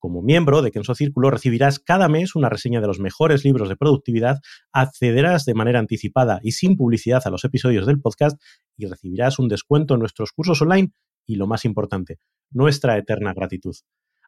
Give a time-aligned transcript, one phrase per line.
[0.00, 3.76] Como miembro de Kenso Círculo recibirás cada mes una reseña de los mejores libros de
[3.76, 4.38] productividad,
[4.72, 8.40] accederás de manera anticipada y sin publicidad a los episodios del podcast
[8.76, 10.92] y recibirás un descuento en nuestros cursos online
[11.26, 13.74] y lo más importante, nuestra eterna gratitud.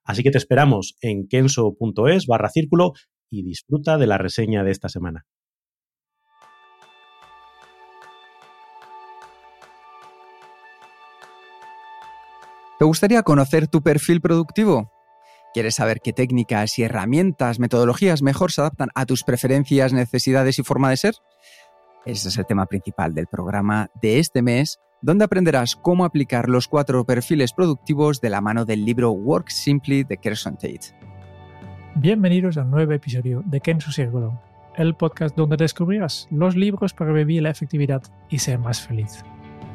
[0.02, 2.94] Así que te esperamos en kenso.es barra círculo
[3.30, 5.24] y disfruta de la reseña de esta semana.
[12.80, 14.90] ¿Te gustaría conocer tu perfil productivo?
[15.52, 20.62] ¿Quieres saber qué técnicas y herramientas, metodologías mejor se adaptan a tus preferencias, necesidades y
[20.62, 21.14] forma de ser?
[22.06, 26.68] Ese es el tema principal del programa de este mes, donde aprenderás cómo aplicar los
[26.68, 30.94] cuatro perfiles productivos de la mano del libro Work Simply de Kerson Tate.
[31.96, 34.40] Bienvenidos a un nuevo episodio de Kenzo Círculo,
[34.76, 39.24] el podcast donde descubrirás los libros para vivir la efectividad y ser más feliz.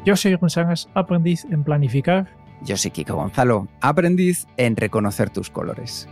[0.06, 6.08] Yo soy González, aprendiz en planificar yo soy Kiko Gonzalo, aprendiz en reconocer tus colores.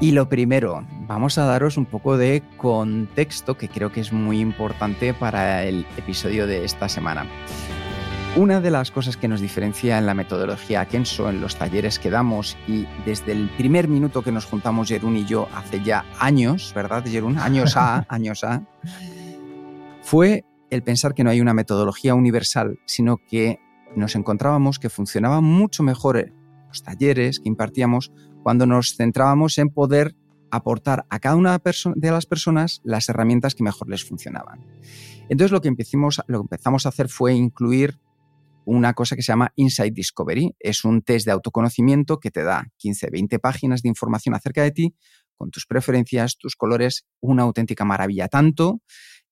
[0.00, 4.38] Y lo primero, vamos a daros un poco de contexto que creo que es muy
[4.38, 7.26] importante para el episodio de esta semana.
[8.36, 12.10] Una de las cosas que nos diferencia en la metodología Kenso, en los talleres que
[12.10, 16.72] damos y desde el primer minuto que nos juntamos Jerún y yo hace ya años,
[16.74, 17.36] ¿verdad, Jerún?
[17.38, 18.62] Años A, años A,
[20.02, 23.58] fue el pensar que no hay una metodología universal, sino que
[23.96, 26.32] nos encontrábamos que funcionaban mucho mejor
[26.68, 28.12] los talleres que impartíamos
[28.42, 30.14] cuando nos centrábamos en poder
[30.50, 34.64] aportar a cada una de las personas las herramientas que mejor les funcionaban.
[35.28, 35.68] Entonces lo que,
[36.26, 37.98] lo que empezamos a hacer fue incluir
[38.64, 40.54] una cosa que se llama Insight Discovery.
[40.58, 44.70] Es un test de autoconocimiento que te da 15, 20 páginas de información acerca de
[44.70, 44.94] ti,
[45.36, 48.28] con tus preferencias, tus colores, una auténtica maravilla.
[48.28, 48.82] Tanto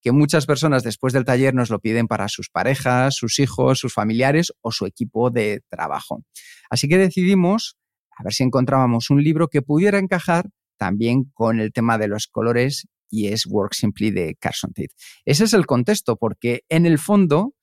[0.01, 3.93] que muchas personas después del taller nos lo piden para sus parejas, sus hijos, sus
[3.93, 6.23] familiares o su equipo de trabajo.
[6.69, 7.77] Así que decidimos
[8.17, 12.27] a ver si encontrábamos un libro que pudiera encajar también con el tema de los
[12.27, 14.93] colores y es Work Simply de Carson Tate.
[15.25, 17.53] Ese es el contexto, porque en el fondo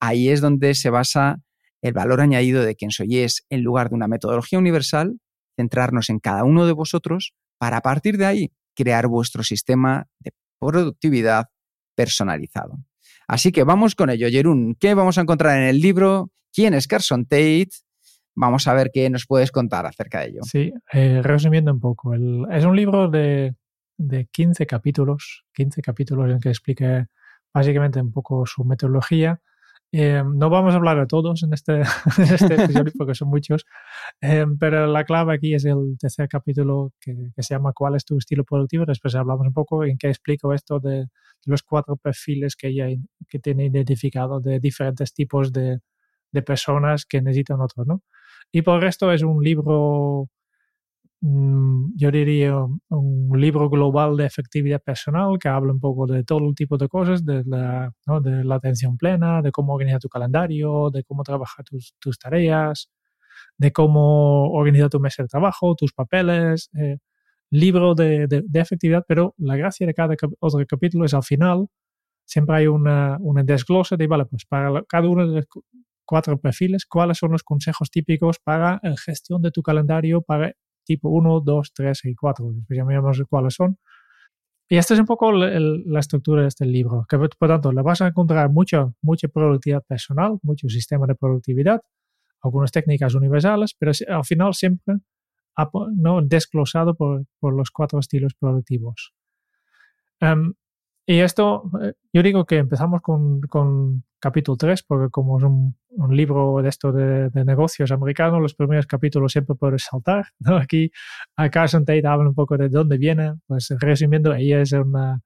[0.00, 1.38] ahí es donde se basa
[1.82, 5.18] el valor añadido de quien soy es, en lugar de una metodología universal,
[5.56, 10.32] centrarnos en cada uno de vosotros para a partir de ahí crear vuestro sistema de
[10.58, 11.46] productividad,
[11.94, 12.78] personalizado.
[13.26, 14.76] Así que vamos con ello, Jerún.
[14.78, 16.30] ¿Qué vamos a encontrar en el libro?
[16.52, 17.70] ¿Quién es Carson Tate?
[18.34, 20.40] Vamos a ver qué nos puedes contar acerca de ello.
[20.42, 22.14] Sí, eh, resumiendo un poco.
[22.14, 23.54] es un libro de,
[23.96, 27.08] de 15 capítulos, 15 capítulos en que explica
[27.52, 29.40] básicamente un poco su metodología
[29.92, 31.82] eh, no vamos a hablar de todos en este,
[32.18, 33.64] este episodio porque son muchos,
[34.20, 38.18] eh, pero la clave aquí es el tercer capítulo que, se llama ¿Cuál es tu
[38.18, 38.84] estilo productivo?
[38.86, 41.06] Después hablamos un poco en qué explico esto de,
[41.46, 42.86] los cuatro perfiles que ella
[43.28, 45.78] que tiene identificado de diferentes tipos de,
[46.32, 48.02] de personas que necesitan otros, ¿no?
[48.50, 50.28] Y por el resto es un libro
[51.26, 56.76] yo diría, un libro global de efectividad personal que habla un poco de todo tipo
[56.76, 57.90] de cosas, de la,
[58.54, 62.90] atención plena, de cómo organizar tu calendario, de cómo trabajar tus, tareas,
[63.56, 66.98] de cómo organizar tu mesa de trabajo, tus papeles, eh,
[67.50, 71.68] libro de, efectividad, pero la gracia de cada otro capítulo es al final
[72.26, 75.46] siempre hay una, una desglose de, vale, pues para cada uno de los
[76.04, 81.08] cuatro perfiles, cuáles son los consejos típicos para la gestión de tu calendario, para tipo
[81.08, 82.52] 1, 2, 3 y 4.
[82.52, 83.78] Después ya miramos cuáles son.
[84.68, 88.00] Y esta es un poco la estructura de este libro, que por tanto le vas
[88.00, 91.82] a encontrar mucha, mucha productividad personal, mucho sistema de productividad,
[92.42, 94.96] algunas técnicas universales, pero al final siempre
[95.96, 99.14] no desglosado por, por los cuatro estilos productivos.
[100.20, 100.54] Um,
[101.06, 105.76] y esto, eh, yo digo que empezamos con, con capítulo 3, porque como es un,
[105.90, 110.26] un libro de esto de, de, negocios americanos, los primeros capítulos siempre puedes saltar.
[110.40, 110.56] ¿no?
[110.56, 110.90] Aquí
[111.36, 113.34] a Carson Tate habla un poco de dónde viene.
[113.46, 115.20] Pues resumiendo, ella es una,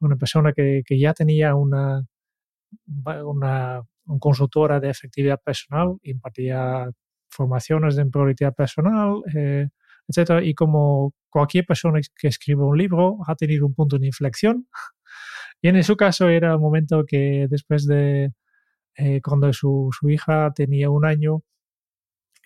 [0.00, 2.04] una persona que, que ya tenía una,
[3.24, 3.82] una,
[4.18, 6.90] consultora de efectividad personal, impartía
[7.30, 9.68] formaciones en prioridad personal, eh,
[10.08, 10.42] etcétera.
[10.42, 14.66] Y como cualquier persona que escribe un libro ha tenido un punto de inflexión.
[15.62, 18.32] Y en su caso era el momento que después de
[18.96, 21.42] eh, cuando su, su, hija tenía un año,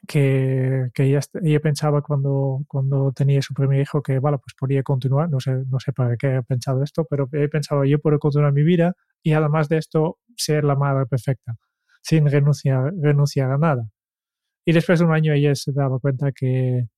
[0.07, 1.21] que, que ella,
[1.61, 5.81] pensaba cuando, cuando tenía su primer hijo que, vale, pues podía continuar, no sé, no
[5.81, 9.33] sé para qué he pensado esto, pero he pensado yo puedo continuar mi vida y
[9.33, 11.57] además de esto ser la madre perfecta,
[12.03, 13.89] sin renunciar, renunciar a nada.
[14.67, 16.89] Y después de un año ella se daba cuenta que,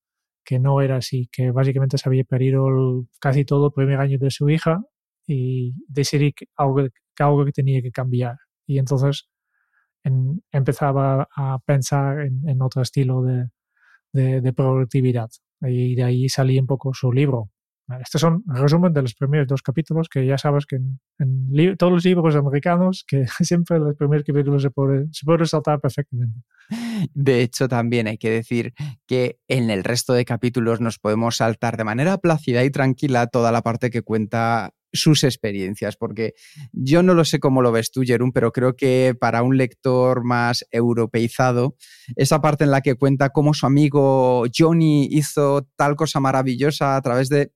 [0.44, 4.30] que no era así, que básicamente se había perdido casi todo el primer año de
[4.30, 4.82] su hija
[5.28, 8.36] y decidí que algo, que algo que tenía que cambiar.
[8.66, 9.28] Y entonces
[10.50, 13.48] empezaba a pensar en, otro estilo de,
[14.12, 15.28] de, productividad.
[15.60, 17.50] Y de ahí salí un poco su libro.
[18.00, 22.04] Estos son resumen de los primeros dos capítulos, que ya sabes que en, todos los
[22.04, 26.40] libros americanos, que siempre los primeros capítulos se puede, se puede saltar perfectamente.
[27.14, 28.74] De hecho, también hay que decir
[29.06, 33.52] que en el resto de capítulos nos podemos saltar de manera plácida y tranquila toda
[33.52, 36.34] la parte que cuenta sus experiencias, porque
[36.72, 40.24] yo no lo sé cómo lo ves tú, Jerón, pero creo que para un lector
[40.24, 41.76] más europeizado,
[42.16, 47.02] esa parte en la que cuenta cómo su amigo Johnny hizo tal cosa maravillosa a
[47.02, 47.52] través de...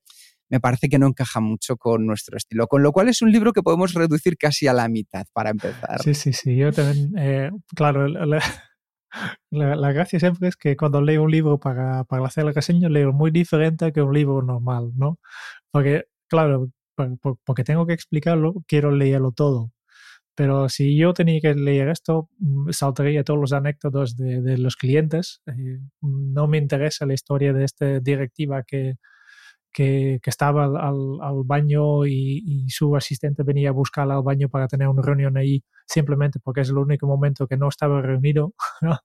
[0.51, 3.53] me parece que no encaja mucho con nuestro estilo, con lo cual es un libro
[3.53, 6.03] que podemos reducir casi a la mitad para empezar.
[6.03, 8.07] Sí, sí, sí, yo también, eh, claro,
[9.51, 13.13] la, gracia siempre es que cuando leo un libro para, para hacer la reseña, leo
[13.13, 15.19] muy diferente que un libro normal, ¿no?
[15.71, 19.73] Porque, claro, porque tengo que explicarlo, quiero leerlo todo.
[20.35, 25.43] Pero si yo tenía que leer esto, mm, saltaría todos los anécdotas de, los clientes.
[25.47, 28.95] Eh, no me interesa la historia de esta directiva que,
[29.73, 35.03] que, estaba al, baño y, su asistente venía a buscarla al baño para tener una
[35.03, 38.55] reunión ahí simplemente porque es el único momento que no estaba reunido.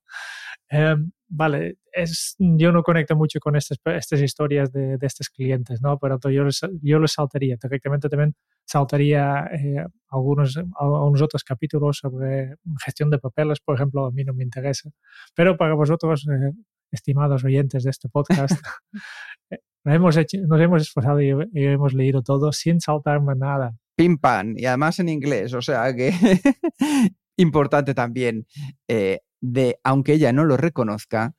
[0.70, 5.82] Em, vale, es, yo no conecto mucho con estas, estas historias de, de estos clientes,
[5.82, 5.98] ¿no?
[6.00, 8.36] Pero yo les, yo les saltaría, directamente también
[8.66, 14.34] saltaría eh, algunos, algunos otros capítulos sobre gestión de papeles, por ejemplo, a mí no
[14.34, 14.90] me interesa.
[15.36, 16.52] Pero para vosotros, eh,
[16.92, 18.60] estimados oyentes de este podcast,
[19.52, 23.76] eh, nos, hemos hecho, nos hemos esforzado y, hemos leído todo sin saltarme nada.
[23.96, 26.12] Pim pam, y además en inglés, o sea que
[27.38, 28.46] importante también.
[28.88, 31.36] Eh, de, aunque ella no lo reconozca,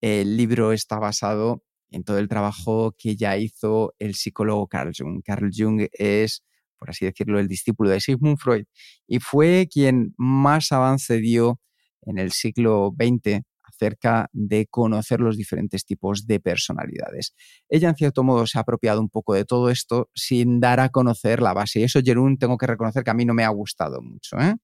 [0.00, 5.22] el libro está basado en todo el trabajo que ya hizo el psicólogo Carl Jung.
[5.24, 6.44] Carl Jung es,
[6.78, 8.64] por así decirlo, el discípulo de Sigmund Freud
[9.06, 11.60] y fue quien más avance dio
[12.02, 17.34] en el siglo XX acerca de conocer los diferentes tipos de personalidades.
[17.68, 20.90] Ella, en cierto modo, se ha apropiado un poco de todo esto sin dar a
[20.90, 21.80] conocer la base.
[21.80, 24.38] Y eso, Jerún, tengo que reconocer que a mí no me ha gustado mucho.
[24.38, 24.54] ¿eh?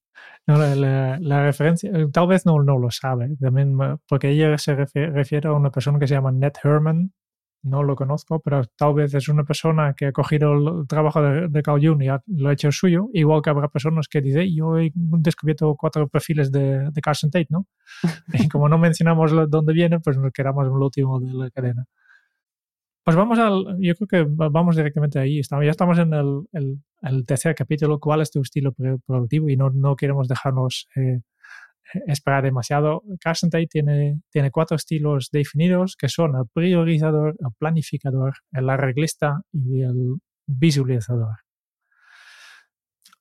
[0.46, 3.76] No, la, referencia, eh, tal vez no, no lo sabe, también
[4.08, 7.12] porque ella se refiere, a una persona que se llama Ned Herman,
[7.62, 11.62] no lo conozco, pero tal vez es una persona que ha cogido el trabajo de,
[11.62, 12.06] Carl Jung y
[12.40, 16.52] lo ha hecho suyo, igual que habrá personas que dicen, yo he descubierto cuatro perfiles
[16.52, 17.66] de, de Carson Tate, ¿no?
[18.32, 21.86] y como no mencionamos dónde viene, pues nos quedamos en el último de la cadena.
[23.06, 25.38] Pues vamos al, yo creo que vamos directamente ahí.
[25.38, 28.72] Estamos, ya estamos en el, tercer capítulo, ¿cuál es tu estilo
[29.06, 29.48] productivo?
[29.48, 31.20] Y no, no queremos dejarnos eh,
[32.08, 33.04] esperar demasiado.
[33.20, 39.40] Carson Tate tiene, tiene cuatro estilos definidos que son el priorizador, el planificador, el arreglista
[39.52, 40.16] y el
[40.48, 41.36] visualizador.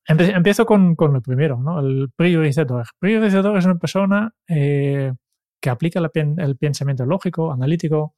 [0.08, 1.78] Empiezo con, con el primero, ¿no?
[1.78, 2.88] el priorizador.
[2.98, 5.12] Priorizador es una persona eh,
[5.60, 8.16] que aplica el pensamiento lógico, analítico,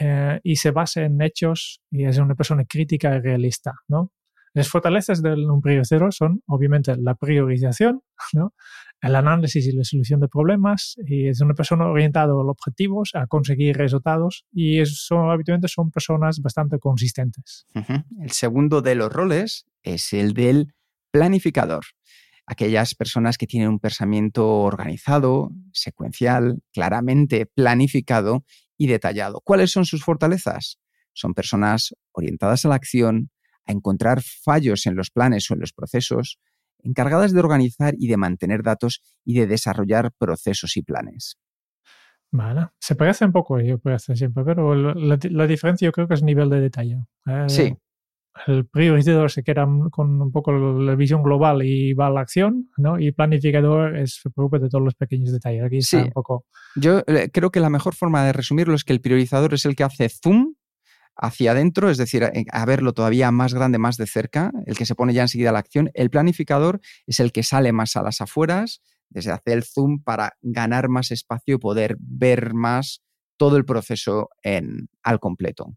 [0.00, 4.12] eh, y se basa en hechos y es una persona crítica y realista, ¿no?
[4.54, 8.02] Las fortalezas de un priorizador son obviamente la priorización,
[8.32, 8.54] ¿no?
[9.00, 13.10] el análisis y la solución de problemas, y es una persona orientada a los objetivos,
[13.14, 17.66] a conseguir resultados, y son, habitualmente son personas bastante consistentes.
[18.20, 20.74] El segundo de los roles es el del
[21.12, 21.84] planificador.
[22.46, 28.44] Aquellas personas que tienen un pensamiento organizado, secuencial, claramente planificado
[28.78, 29.42] y detallado.
[29.44, 30.78] ¿Cuáles son sus fortalezas?
[31.12, 33.30] Son personas orientadas a la acción,
[33.66, 36.38] a encontrar fallos en los planes o en los procesos,
[36.78, 41.36] encargadas de organizar y de mantener datos y de desarrollar procesos y planes.
[42.30, 46.22] Vale, se parece un poco, yo parece siempre, pero la, diferencia yo creo que es
[46.22, 47.04] nivel de detalle.
[47.26, 47.44] ¿eh?
[47.48, 47.76] sí
[48.46, 52.70] el priorizador se queda con un poco la visión global y va a la acción,
[52.76, 52.98] ¿no?
[52.98, 55.64] Y planificador es, se preocupa de todos los pequeños detalles.
[55.64, 55.96] Aquí sí.
[55.96, 56.46] un poco...
[56.76, 59.74] Yo eh, creo que la mejor forma de resumirlo es que el priorizador es el
[59.74, 60.54] que hace zoom
[61.16, 64.94] hacia adentro, es decir, a verlo todavía más grande, más de cerca, el que se
[64.94, 65.90] pone ya enseguida a la acción.
[65.94, 70.34] El planificador es el que sale más a las afueras, desde hacer el zoom para
[70.42, 73.02] ganar más espacio y poder ver más
[73.36, 75.74] todo el proceso en, al completo.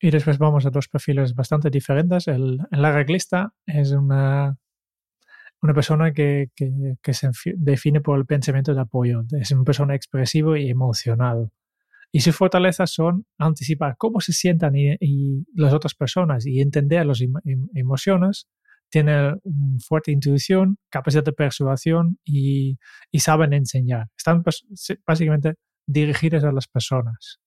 [0.00, 2.28] Y después vamos a dos perfiles bastante diferentes.
[2.28, 4.56] El, el arreglista es una,
[5.64, 9.24] una persona que, que, se define por el pensamiento de apoyo.
[9.40, 11.50] Es una persona expresiva y emocional.
[12.12, 17.22] Y sus fortalezas son anticipar cómo se sientan y, las otras personas y entender las
[17.74, 18.46] emociones.
[18.90, 19.36] Tiene
[19.80, 22.78] fuerte intuición, capacidad de persuasión y,
[23.10, 24.08] y saben enseñar.
[24.18, 24.44] Están
[25.06, 25.54] básicamente
[25.86, 27.40] dirigidas a las personas.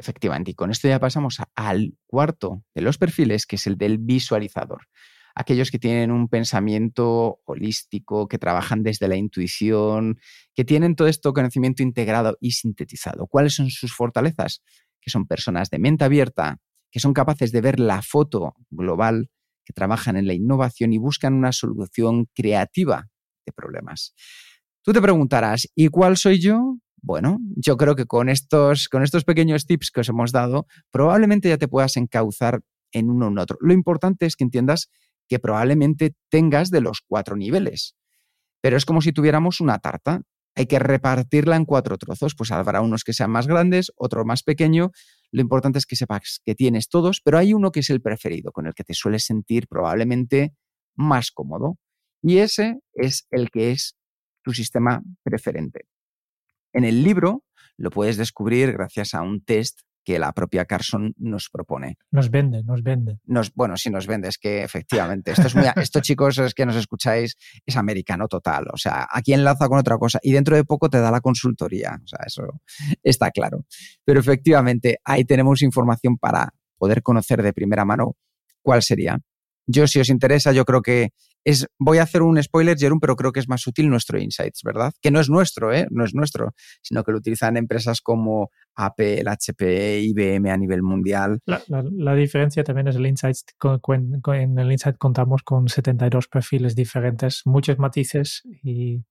[0.00, 3.98] Efectivamente, y con esto ya pasamos al cuarto de los perfiles, que es el del
[3.98, 4.86] visualizador.
[5.34, 10.18] Aquellos que tienen un pensamiento holístico, que trabajan desde la intuición,
[10.54, 13.26] que tienen todo esto conocimiento integrado y sintetizado.
[13.26, 14.62] ¿Cuáles son sus fortalezas?
[15.02, 16.56] Que son personas de mente abierta,
[16.90, 19.28] que son capaces de ver la foto global,
[19.66, 23.06] que trabajan en la innovación y buscan una solución creativa
[23.44, 24.14] de problemas.
[24.82, 26.78] Tú te preguntarás, ¿y cuál soy yo?
[27.02, 31.48] Bueno, yo creo que con estos, con estos pequeños tips que os hemos dado, probablemente
[31.48, 32.60] ya te puedas encauzar
[32.92, 33.56] en uno en otro.
[33.60, 34.90] Lo importante es que entiendas
[35.28, 37.94] que probablemente tengas de los cuatro niveles.
[38.60, 40.22] Pero es como si tuviéramos una tarta.
[40.56, 42.34] Hay que repartirla en cuatro trozos.
[42.34, 44.90] Pues habrá unos que sean más grandes, otro más pequeño.
[45.30, 48.50] Lo importante es que sepas que tienes todos, pero hay uno que es el preferido,
[48.50, 50.52] con el que te sueles sentir probablemente
[50.96, 51.78] más cómodo.
[52.22, 53.94] Y ese es el que es
[54.42, 55.86] tu sistema preferente.
[56.72, 57.44] En el libro
[57.76, 61.98] lo puedes descubrir gracias a un test que la propia Carson nos propone.
[62.10, 63.18] Nos vende, nos vende.
[63.26, 66.64] Nos, bueno, sí nos vende, es que efectivamente, esto, es muy, esto chicos, es que
[66.64, 67.36] nos escucháis,
[67.66, 70.98] es americano total, o sea, aquí enlaza con otra cosa y dentro de poco te
[70.98, 72.60] da la consultoría, o sea, eso
[73.02, 73.66] está claro.
[74.04, 78.16] Pero efectivamente, ahí tenemos información para poder conocer de primera mano
[78.62, 79.18] cuál sería.
[79.66, 81.10] Yo, si os interesa, yo creo que
[81.44, 84.62] es, voy a hacer un spoiler, Jerome, pero creo que es más útil nuestro Insights,
[84.62, 84.92] ¿verdad?
[85.00, 85.86] Que no es nuestro, ¿eh?
[85.90, 91.40] No es nuestro, sino que lo utilizan empresas como Apple, HP, IBM a nivel mundial.
[91.46, 93.44] La, diferencia también es el Insights.
[93.72, 99.04] en el Insight contamos con 72 perfiles diferentes, muchos matices y,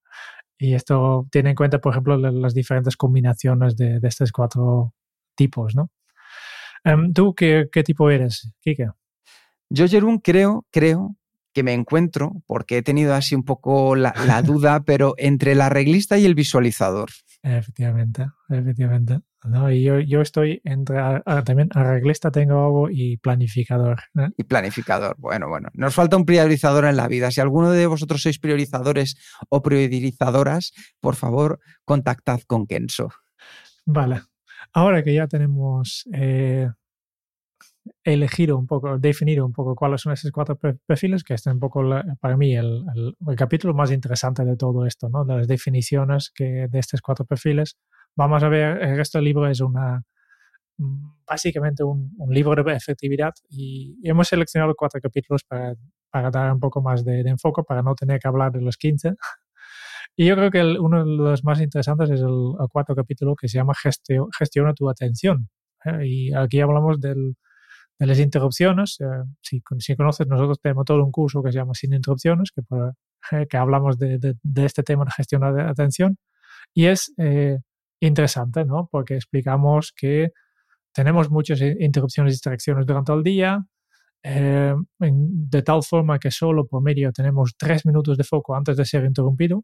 [0.59, 4.93] esto tiene en cuenta, por ejemplo, las diferentes combinaciones de, estos cuatro
[5.33, 5.89] tipos, ¿no?
[6.83, 8.89] Em, ¿Tú qué, qué, tipo eres, Kike?
[9.69, 11.15] Yo, Jerón, creo, creo
[11.53, 14.13] que me encuentro, porque he tenido así un poco la,
[14.43, 17.09] duda, pero entre el arreglista y el visualizador.
[17.41, 19.19] Efectivamente, efectivamente.
[19.45, 20.97] No, y yo, yo estoy entre
[21.45, 24.01] también arreglista tengo algo y planificador.
[24.37, 25.69] Y planificador, bueno, bueno.
[25.73, 27.31] Nos falta un priorizador en la vida.
[27.31, 29.15] Si alguno de vosotros sois priorizadores
[29.47, 33.09] o priorizadoras, por favor, contactad con Kenso.
[33.85, 34.23] Vale.
[34.73, 36.69] Ahora que ya tenemos eh,
[38.03, 41.83] elegir un poco, definir un poco cuáles son esos cuatro perfiles, que es un poco
[42.19, 45.25] para mí el, el, capítulo más interesante de todo esto, ¿no?
[45.25, 47.77] de las definiciones que, de estos cuatro perfiles.
[48.15, 50.03] Vamos a ver, el resto del libro es una
[50.77, 55.75] mm, básicamente un, un libro de efectividad y, hemos seleccionado cuatro capítulos para,
[56.09, 59.15] para dar un poco más de, enfoque, para no tener que hablar de los 15.
[60.15, 63.57] Y yo creo que uno de los más interesantes es el, cuarto capítulo que se
[63.57, 63.73] llama
[64.37, 65.49] Gestiona tu atención.
[65.85, 66.05] ¿eh?
[66.05, 67.37] Y aquí hablamos del,
[67.99, 68.97] de las interrupciones.
[69.01, 69.05] Eh,
[69.41, 72.61] si, si, conoces, nosotros tenemos todo un curso que se llama Sin Interrupciones, que,
[73.31, 76.17] eh, que hablamos de, de, este tema de gestión de atención.
[76.73, 77.59] Y es eh,
[77.99, 78.87] interesante, ¿no?
[78.91, 80.31] Porque explicamos que
[80.93, 83.65] tenemos muchas interrupciones y distracciones durante el día,
[84.21, 89.05] de tal forma que solo por medio tenemos tres minutos de foco antes de ser
[89.05, 89.63] interrumpido.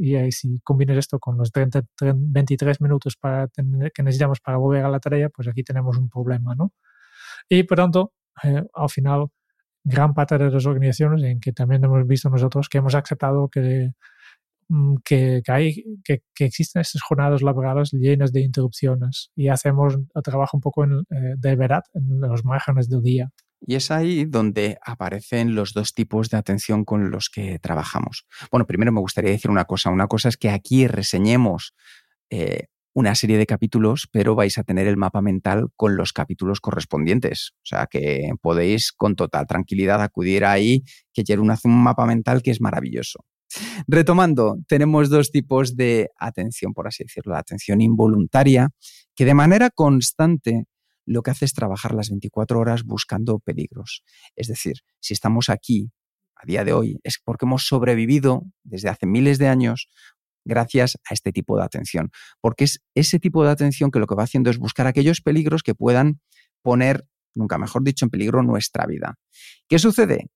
[0.00, 1.82] Y si combinas esto con los 30,
[2.14, 6.08] 23 minutos para tener, que necesitamos para volver a la tarea, pues aquí tenemos un
[6.10, 6.72] problema, ¿no?
[7.48, 9.26] Y por tanto, eh, al final,
[9.84, 13.90] gran parte de las organizaciones en que también hemos visto nosotros que hemos aceptado que,
[14.68, 20.60] mm, que, que existen estas jornadas laborales llenas de interrupciones y hacemos el trabajo un
[20.60, 23.30] poco en, eh, de verdad en los márgenes del día.
[23.60, 28.26] Y es ahí donde aparecen los dos tipos de atención con los que trabajamos.
[28.50, 29.90] Bueno, primero me gustaría decir una cosa.
[29.90, 31.74] Una cosa es que aquí reseñemos
[32.30, 36.60] eh, una serie de capítulos, pero vais a tener el mapa mental con los capítulos
[36.60, 37.52] correspondientes.
[37.58, 42.42] O sea que podéis con total tranquilidad acudir ahí, que Jerún hace un mapa mental
[42.42, 43.24] que es maravilloso.
[43.86, 47.34] Retomando, tenemos dos tipos de atención, por así decirlo.
[47.34, 48.70] La atención involuntaria,
[49.14, 50.64] que de manera constante
[51.06, 54.02] lo que hace es trabajar las 24 horas buscando peligros.
[54.34, 55.92] Es decir, si estamos aquí
[56.34, 59.88] a día de hoy es porque hemos sobrevivido desde hace miles de años
[60.48, 64.16] gracias a este tipo de atención, porque es ese tipo de atención que lo que
[64.16, 66.20] va haciendo es buscar aquellos peligros que puedan
[66.62, 69.14] poner, nunca mejor dicho, en peligro nuestra vida.
[69.68, 70.26] ¿Qué sucede?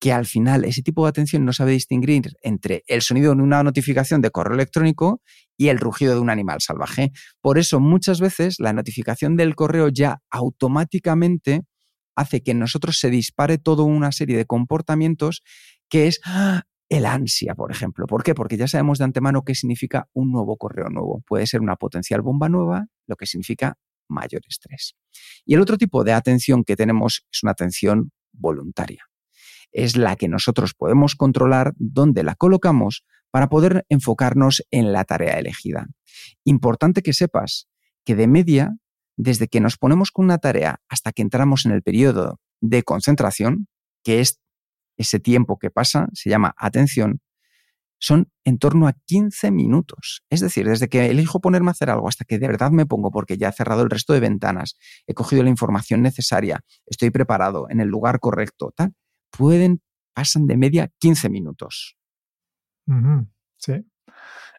[0.00, 3.62] Que al final ese tipo de atención no sabe distinguir entre el sonido de una
[3.62, 5.20] notificación de correo electrónico
[5.58, 7.12] y el rugido de un animal salvaje.
[7.40, 11.62] Por eso muchas veces la notificación del correo ya automáticamente
[12.14, 15.42] hace que en nosotros se dispare toda una serie de comportamientos
[15.88, 16.64] que es ¡ah!
[16.88, 18.06] El ansia, por ejemplo.
[18.06, 18.34] ¿Por qué?
[18.34, 21.22] Porque ya sabemos de antemano qué significa un nuevo correo nuevo.
[21.26, 23.76] Puede ser una potencial bomba nueva, lo que significa
[24.08, 24.94] mayor estrés.
[25.44, 29.04] Y el otro tipo de atención que tenemos es una atención voluntaria.
[29.72, 35.38] Es la que nosotros podemos controlar dónde la colocamos para poder enfocarnos en la tarea
[35.38, 35.88] elegida.
[36.44, 37.68] Importante que sepas
[38.04, 38.76] que de media,
[39.16, 43.66] desde que nos ponemos con una tarea hasta que entramos en el periodo de concentración,
[44.04, 44.40] que es
[44.96, 47.20] ese tiempo que pasa, se llama atención,
[47.98, 50.22] son en torno a 15 minutos.
[50.30, 53.10] Es decir, desde que elijo ponerme a hacer algo hasta que de verdad me pongo
[53.10, 54.76] porque ya he cerrado el resto de ventanas,
[55.06, 58.94] he cogido la información necesaria, estoy preparado en el lugar correcto, tal,
[59.30, 61.96] pueden, pasan de media 15 minutos.
[63.56, 63.72] sí.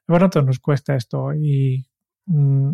[0.07, 1.85] Bueno, nos cuesta esto y
[2.25, 2.73] mm,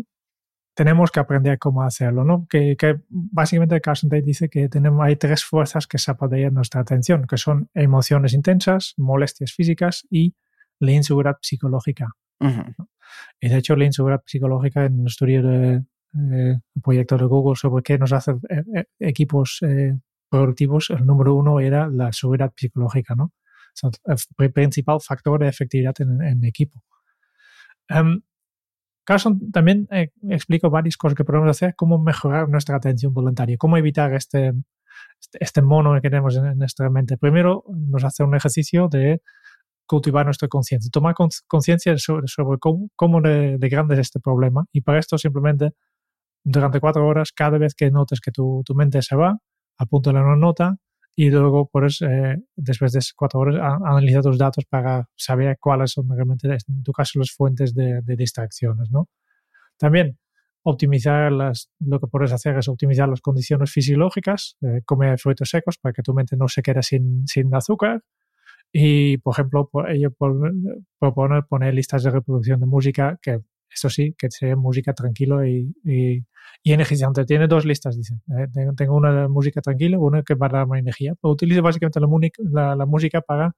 [0.74, 2.48] tenemos que aprender cómo hacerlo, ¿no?
[2.50, 6.82] Que, que básicamente Carson Tate dice que tenemos, hay tres fuerzas que se apoderan nuestra
[6.82, 10.36] atención, que son emociones intensas, molestias físicas y
[10.80, 12.16] la inseguridad psicológica.
[13.40, 15.84] Y de hecho, la inseguridad psicológica en el estudio de
[16.16, 19.62] eh, proyecto de Google sobre qué nos hace eh, eh, equipos
[20.30, 23.32] productivos, el número uno era la seguridad psicológica, ¿no?
[24.38, 26.84] el principal factor de efectividad en, equipo.
[27.88, 28.22] Em,
[29.04, 33.78] Carson también eh, explica varias cosas que podemos hacer, cómo mejorar nuestra atención voluntaria, cómo
[33.78, 34.54] evitar este,
[35.20, 37.18] este, este mono que tenemos en, nuestra mente.
[37.18, 39.22] Primero, nos hace un ejercicio de
[39.86, 41.16] cultivar nuestra conciencia, tomar
[41.48, 42.28] conciencia sobre,
[42.60, 44.66] cómo, de, grande es este problema.
[44.72, 45.72] Y para esto, simplemente,
[46.44, 49.38] durante cuatro horas, cada vez que notes que tu, tu mente se va,
[49.78, 50.78] apúntale una nota
[51.16, 56.10] y luego puedes, eh, después de cuatro horas, analizar tus datos para saber cuáles son
[56.10, 58.90] realmente, en tu caso, las fuentes de, distracciones.
[58.90, 59.10] ¿no?
[59.78, 60.18] También
[60.64, 65.78] optimizar las, lo que puedes hacer es optimizar las condiciones fisiológicas, eh, comer frutos secos
[65.78, 68.02] para que tu mente no se quede sin, sin azúcar.
[68.72, 70.12] Y, por ejemplo, por ello
[71.00, 73.42] proponer poner listas de reproducción de música que
[73.74, 76.24] eso sí, que sea música tranquilo y, y,
[76.64, 77.26] energizante.
[77.26, 78.22] Tiene dos listas, dicen.
[78.38, 81.14] Eh, tengo una de música tranquila, una que para dar energía.
[81.22, 82.00] utilizo básicamente
[82.52, 83.54] la, la, música para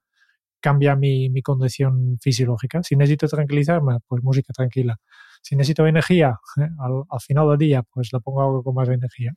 [0.59, 2.81] cambiar mi, mi, condición fisiológica.
[2.83, 4.97] Si necesito tranquilizarme, pues música tranquila.
[5.41, 9.33] Si necesito energía eh, al, final del día, pues la pongo algo con más energía.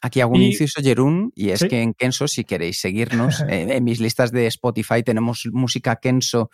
[0.00, 3.82] Aquí hago un inciso, Jerún, y es que en Kenso, si queréis seguirnos, eh, en
[3.82, 6.50] mis listas de Spotify tenemos música Kenso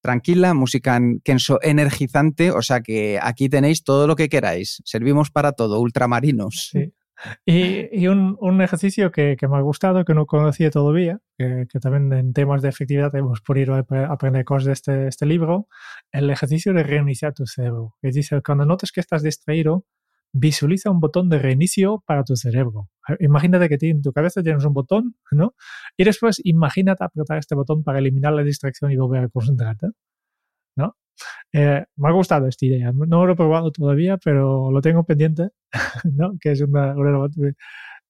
[0.00, 0.98] tranquila, música
[1.62, 4.82] energizante, o sea que aquí tenéis todo lo que queráis.
[4.84, 6.72] Servimos para todo, ultramarinos.
[7.44, 12.62] Y, un, ejercicio que, me ha gustado, que no conocía todavía, que, también en temas
[12.62, 15.68] de efectividad hemos podido aprender cosas de este, este libro,
[16.12, 17.94] el ejercicio de reiniciar tu cerebro.
[18.00, 19.84] Que dice, cuando notes que estás distraído,
[20.32, 22.88] visualiza un botón de reinicio para tu cerebro.
[23.18, 25.54] Imagínate que en tu cabeza tienes un botón, ¿no?
[25.96, 29.88] Y después imagínate apretar este botón para eliminar la distracción y volver a concentrarte,
[30.76, 30.96] ¿no?
[31.52, 32.92] Eh, me ha gustado esta idea.
[32.92, 35.50] No lo he probado todavía, pero lo tengo pendiente,
[36.12, 36.32] ¿no?
[36.40, 36.94] Que es una,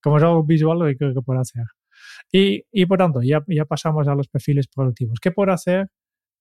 [0.02, 1.64] como es algo visual, lo que creo que puedo hacer.
[2.32, 5.18] Y, y por tanto, ya, ya pasamos a los perfiles productivos.
[5.20, 5.88] ¿Qué puedo hacer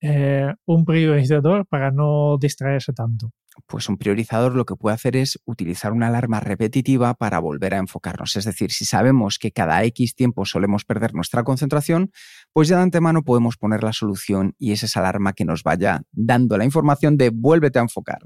[0.01, 3.31] eh, un priorizador para no distraerse tanto?
[3.67, 7.77] Pues un priorizador lo que puede hacer es utilizar una alarma repetitiva para volver a
[7.77, 8.35] enfocarnos.
[8.35, 12.11] Es decir, si sabemos que cada X tiempo solemos perder nuestra concentración,
[12.53, 16.03] pues ya de antemano podemos poner la solución y es esa alarma que nos vaya
[16.11, 18.19] dando la información de vuélvete a enfocar.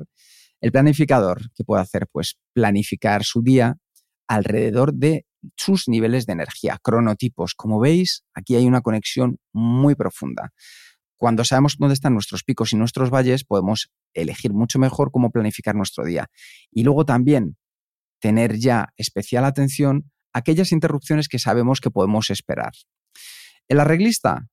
[0.62, 2.08] El planificador, que puede hacer?
[2.12, 3.78] Pues planificar su día
[4.28, 5.26] alrededor de
[5.58, 7.54] sus niveles de energía, cronotipos.
[7.54, 10.54] Como veis, aquí hay una conexión muy profunda.
[11.18, 15.76] Cuando sabemos dónde están nuestros picos y nuestros valles, podemos elegir mucho mejor cómo planificar
[15.76, 16.28] nuestro día.
[16.72, 17.58] Y luego también
[18.20, 22.72] tener ya especial atención a aquellas interrupciones que sabemos que podemos esperar.
[23.68, 24.48] El arreglista,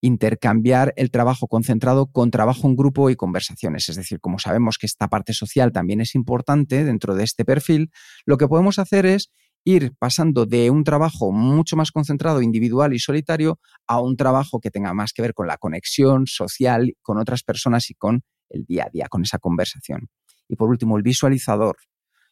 [0.00, 3.88] intercambiar el trabajo concentrado con trabajo en grupo y conversaciones.
[3.88, 7.90] Es decir, como sabemos que esta parte social también es importante dentro de este perfil,
[8.24, 9.30] lo que podemos hacer es
[9.64, 14.70] ir pasando de un trabajo mucho más concentrado, individual y solitario, a un trabajo que
[14.70, 18.84] tenga más que ver con la conexión social con otras personas y con el día
[18.84, 20.08] a día, con esa conversación.
[20.48, 21.76] Y por último, el visualizador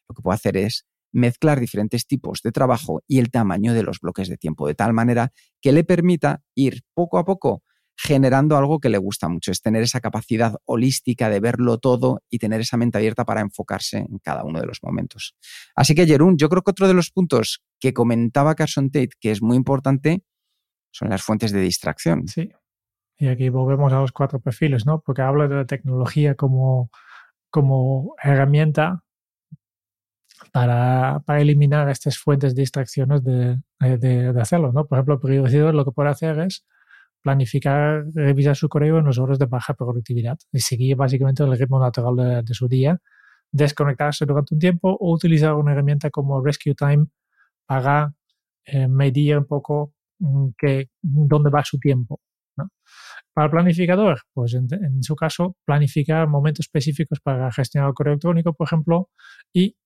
[0.08, 4.00] lo que puede hacer es mezclar diferentes tipos de trabajo y el tamaño de los
[4.00, 7.62] bloques de tiempo, de tal manera que le permita ir poco a poco
[8.00, 12.38] generando algo que le gusta mucho, es tener esa capacidad holística de verlo todo y
[12.38, 15.34] tener esa mente abierta para enfocarse en cada uno de los momentos.
[15.74, 19.32] Así que, Jerún, yo creo que otro de los puntos que comentaba Carson Tate, que
[19.32, 20.22] es muy importante,
[20.92, 22.28] son las fuentes de distracción.
[22.28, 22.48] Sí.
[23.18, 25.00] Y aquí volvemos a los cuatro perfiles, ¿no?
[25.00, 26.90] Porque habla de la tecnología como,
[27.50, 29.02] como herramienta
[30.52, 34.86] para, para, eliminar estas fuentes de distracciones de, de, hacerlo, ¿no?
[34.86, 36.64] Por ejemplo, periodista lo que puede hacer es
[37.22, 41.80] planificar, revisar su correo en las horas de baja productividad y seguir básicamente el ritmo
[41.80, 43.00] natural de, su día,
[43.50, 47.06] desconectarse durante un tiempo o utilizar una herramienta como Rescue Time
[47.66, 48.14] para
[48.64, 52.20] eh, medir un poco mm, que, dónde va su tiempo.
[52.56, 52.70] ¿no?
[53.38, 58.14] Para el planificador, pues en, en, su caso, planificar momentos específicos para gestionar el correo
[58.14, 59.10] electrónico, por ejemplo,
[59.52, 59.76] y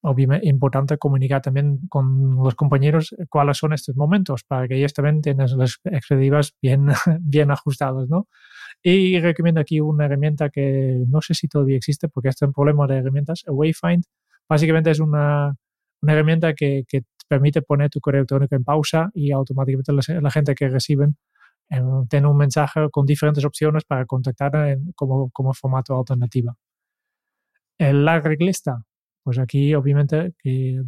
[0.00, 5.20] obviamente importante comunicar también con los compañeros cuáles son estos momentos para que ellos también
[5.20, 6.86] tengan las expectativas bien,
[7.20, 8.28] bien ajustadas, ¿no?
[8.82, 12.54] Y recomiendo aquí una herramienta que no sé si todavía existe porque este es un
[12.54, 14.04] problema de herramientas, Wayfind.
[14.48, 15.54] Básicamente es una,
[16.00, 20.30] una herramienta que, que, permite poner tu correo electrónico en pausa y automáticamente la, la
[20.30, 21.16] gente que reciben
[22.08, 26.54] tiene un mensaje con diferentes opciones para contactar en, como, como formato alternativa.
[27.78, 28.84] El la lista
[29.22, 30.82] pues aquí obviamente que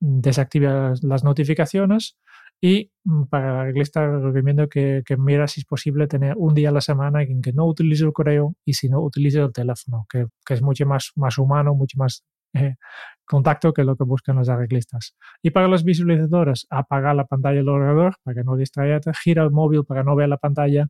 [0.00, 2.16] desactiva las notificaciones
[2.60, 6.70] y mm, para la lista recomiendo que, que mira si es posible tener un día
[6.70, 10.06] a la semana en que no utilice el correo y si no utilice el teléfono,
[10.08, 12.76] que, que es mucho más, más humano, mucho más eh,
[13.24, 15.16] contacto que lo que buscan los arreglistas.
[15.42, 19.50] Y para los visualizadores, apagar la pantalla del ordenador para que no distraiga, gira el
[19.50, 20.88] móvil para no ver la pantalla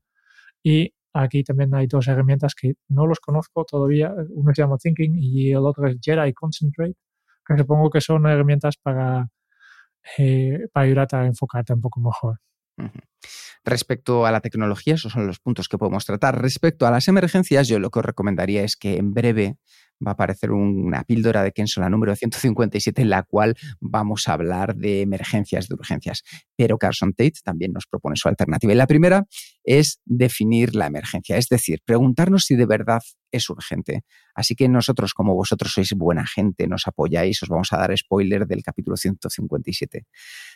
[0.63, 4.15] y Aquí también hay dos herramientas que no los conozco todavía.
[4.31, 6.95] Uno se llama Thinking y el otro es Jedi Concentrate,
[7.47, 9.29] que supongo que son herramientas para,
[10.19, 12.39] eh, para ayudarte a enfocarte un poco mejor.
[13.65, 16.41] Respecto a la tecnología, esos son los puntos que podemos tratar.
[16.41, 19.57] Respecto a las emergencias, yo lo que os recomendaría es que en breve
[20.05, 24.33] va a aparecer una píldora de Kenzo, la número 157, en la cual vamos a
[24.33, 26.23] hablar de emergencias, de urgencias.
[26.57, 28.73] Pero Carson Tate también nos propone su alternativa.
[28.73, 29.27] Y la primera
[29.65, 34.03] es definir la emergencia, es decir, preguntarnos si de verdad es urgente.
[34.35, 38.47] Así que nosotros, como vosotros sois buena gente, nos apoyáis, os vamos a dar spoiler
[38.47, 40.07] del capítulo 157.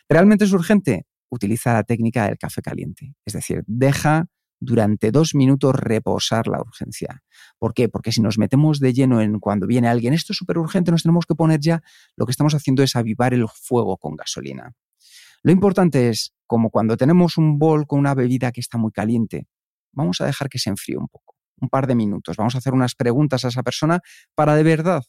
[0.08, 1.06] ¿Realmente es urgente?
[1.30, 3.14] Utiliza la técnica del café caliente.
[3.24, 4.26] Es decir, deja
[4.64, 7.22] durante dos minutos reposar la urgencia.
[7.58, 7.88] ¿Por qué?
[7.88, 11.02] Porque si nos metemos de lleno en cuando viene alguien, esto es súper urgente, nos
[11.02, 11.82] tenemos que poner ya,
[12.16, 14.72] lo que estamos haciendo es avivar el fuego con gasolina.
[15.42, 19.48] Lo importante es, como cuando tenemos un bol con una bebida que está muy caliente,
[19.90, 22.72] vamos a dejar que se enfríe un poco, un par de minutos, vamos a hacer
[22.72, 24.00] unas preguntas a esa persona
[24.36, 25.02] para de verdad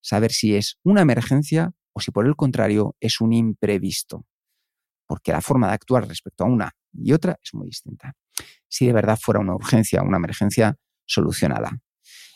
[0.00, 4.26] saber si es una emergencia o si por el contrario es un imprevisto.
[5.06, 8.16] Porque la forma de actuar respecto a una y otra es muy distinta
[8.68, 11.78] si de verdad fuera una urgencia, una emergencia, solucionada.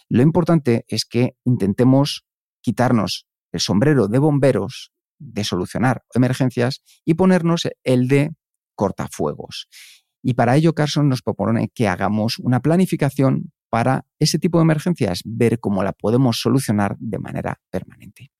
[0.08, 2.24] Lo importante es que intentemos
[2.60, 8.32] quitarnos el sombrero de bomberos de solucionar emergencias y ponernos el de
[8.74, 9.68] cortafuegos.
[10.22, 15.20] Y para ello Carson nos propone que hagamos una planificación para ese tipo de emergencias,
[15.24, 18.30] ver cómo la podemos solucionar de manera permanente.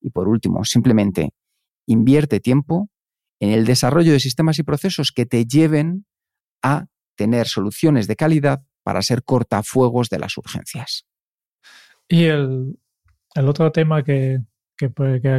[0.00, 1.30] Y por último, simplemente
[1.86, 2.88] invierte tiempo
[3.40, 6.06] en el desarrollo de sistemas y procesos que te lleven
[6.62, 6.86] a
[7.20, 11.04] tener soluciones de calidad para ser cortafuegos de las urgencias.
[12.08, 12.78] Y el,
[13.36, 14.38] otro tema que,
[14.78, 14.90] que,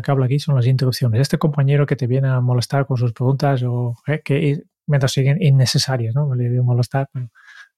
[0.07, 1.21] habla aquí son las interrupciones.
[1.21, 5.41] Este compañero que te viene a molestar con sus preguntas o eh, que mientras siguen
[5.41, 6.35] innecesarias, ¿no?
[6.35, 7.29] Le digo molestar, pero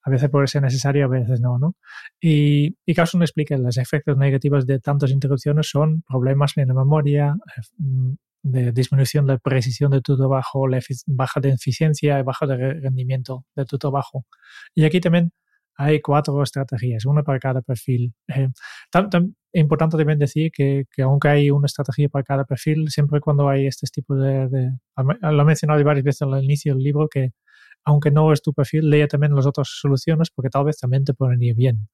[0.01, 1.75] a veces puede ser necesario, a veces no, ¿no?
[2.19, 6.73] Y, y Carson explica que los efectos negativos de tantas interrupciones son problemas en la
[6.73, 12.45] memoria, eh, de disminución de precisión de tu trabajo, la baja de eficiencia y baja
[12.45, 14.25] de rendimiento de tu trabajo.
[14.75, 15.31] Y aquí también
[15.75, 18.13] hay cuatro estrategias, una para cada perfil.
[18.27, 18.49] Eh,
[18.91, 23.49] tan, importante también decir que, que, aunque hay una estrategia para cada perfil, siempre cuando
[23.49, 24.71] hay este tipo de, de
[25.21, 27.31] lo he mencionado varias veces al inicio del libro, que
[27.85, 31.13] aunque no es tu perfil, lea también las otras soluciones porque tal vez también te
[31.13, 31.89] pueden ir bien.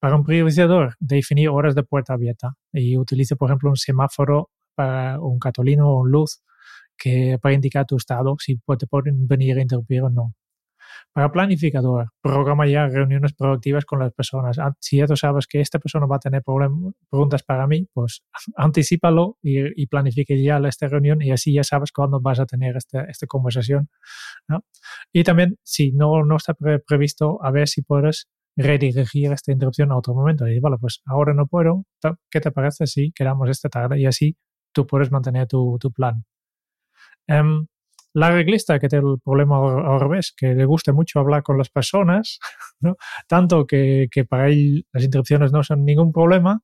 [0.00, 5.20] Para un priorizador, definir horas de puerta abierta y utilice, por ejemplo, un semáforo para
[5.20, 6.42] un catolino o un luz
[6.96, 10.34] que para indicar tu estado, si te pueden venir a interrumpir o no.
[11.12, 14.58] Para planificador, programa ya reuniones proactivas con las personas.
[14.58, 18.22] Ah, si ya tú sabes que esta persona va a tener preguntas para mí, pues
[18.56, 22.76] anticipalo y, y, planifique ya esta reunión y así ya sabes cuándo vas a tener
[22.76, 23.90] esta, esta conversación.
[25.12, 29.98] Y también, si no, no está previsto, a ver si puedes redirigir esta interrupción a
[29.98, 30.46] otro momento.
[30.48, 31.84] Y vale, pues ahora no puedo.
[32.30, 34.00] ¿Qué te parece si quedamos esta tarde?
[34.00, 34.36] Y así
[34.72, 36.24] tú puedes mantener tu, tu plan.
[37.28, 37.66] Um,
[38.14, 41.70] la reglista que tiene el problema al revés, que le gusta mucho hablar con las
[41.70, 42.38] personas,
[42.80, 42.96] ¿no?
[43.26, 46.60] tanto que, que para él las interrupciones no son ningún problema,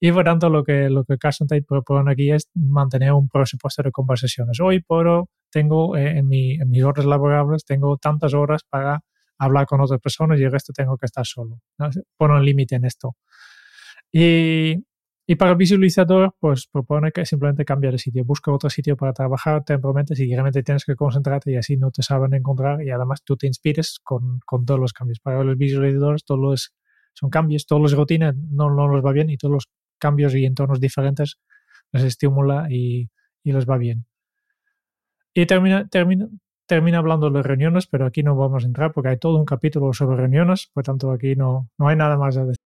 [0.00, 3.82] y por tanto lo que, lo que Carson Tate propone aquí es mantener un presupuesto
[3.82, 4.60] de conversaciones.
[4.60, 9.00] Hoy por tengo eh, en, mi, en mis horas laborables, tengo tantas horas para
[9.38, 11.60] hablar con otras personas y el resto tengo que estar solo.
[11.78, 11.90] ¿no?
[12.16, 13.16] Pone un límite en esto.
[14.12, 14.84] Y,
[15.30, 18.24] y, para el visualizador, pues propone que simplemente cambie de sitio.
[18.24, 22.02] Busca otro sitio para trabajar temporalmente si realmente tienes que concentrarte y así no te
[22.02, 25.20] saben encontrar y además tú te inspires con, con todos los cambios.
[25.20, 26.74] Para los visualizadores, todos los,
[27.12, 30.46] son cambios, todos los rutinas no, no los va bien y todos los cambios y
[30.46, 31.38] entornos diferentes
[31.92, 33.10] les estimula y,
[33.42, 34.06] y les va bien.
[35.34, 36.28] Y termina, termina,
[36.66, 39.92] termina hablando de reuniones, pero aquí no vamos a entrar porque hay todo un capítulo
[39.92, 42.67] sobre reuniones, por tanto aquí no, no hay nada más a decir.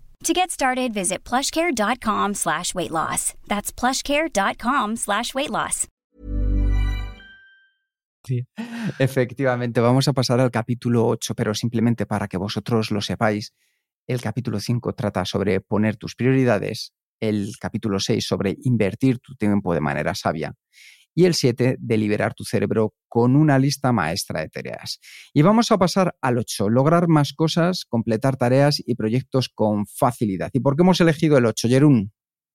[0.23, 3.33] To get started, visit plushcare.com slash weight loss.
[3.47, 5.87] That's plushcare.com slash weight loss.
[8.23, 8.45] Sí,
[8.99, 9.81] efectivamente.
[9.81, 13.55] Vamos a pasar al capítulo 8, pero simplemente para que vosotros lo sepáis,
[14.05, 19.73] el capítulo 5 trata sobre poner tus prioridades, el capítulo 6 sobre invertir tu tiempo
[19.73, 20.53] de manera sabia
[21.13, 24.99] y el 7 de liberar tu cerebro con una lista maestra de tareas.
[25.33, 30.49] Y vamos a pasar al 8, lograr más cosas, completar tareas y proyectos con facilidad.
[30.53, 32.11] ¿Y por qué hemos elegido el 8, Jerún?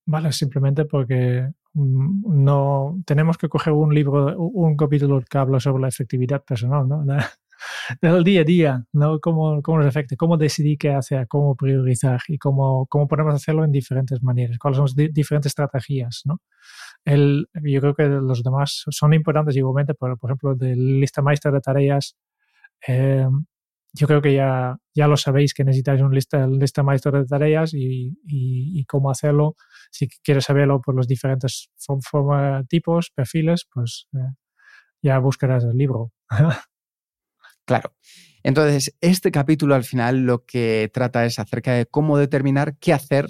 [0.07, 5.83] Vale, simplemente porque mm, no tenemos que coger un libro, un capítulo que habla sobre
[5.83, 7.05] la efectividad personal, ¿no?
[8.01, 9.21] del día a día, ¿no?
[9.21, 13.65] Cómo, cómo nos afecta, cómo decidir qué hacer, cómo priorizar y cómo, cómo podemos hacerlo
[13.65, 16.41] en diferentes maneras, cuáles son las diferentes estrategias, ¿no?
[17.07, 21.53] El, yo creo que los demás son importantes igualmente, pero por ejemplo, de lista maestra
[21.53, 22.17] de tareas,
[22.87, 23.27] eh,
[23.93, 27.73] yo creo que ya, ya lo sabéis que necesitáis una lista, lista maestra de tareas
[27.75, 29.55] y, y, cómo hacerlo.
[29.91, 31.71] Si quieres saberlo por los diferentes
[32.69, 34.35] tipos, perfiles, pues eh,
[35.01, 36.13] ya buscarás el libro.
[37.69, 37.97] Claro.
[38.45, 43.27] Entonces, este capítulo al final lo que trata es acerca de cómo determinar qué hacer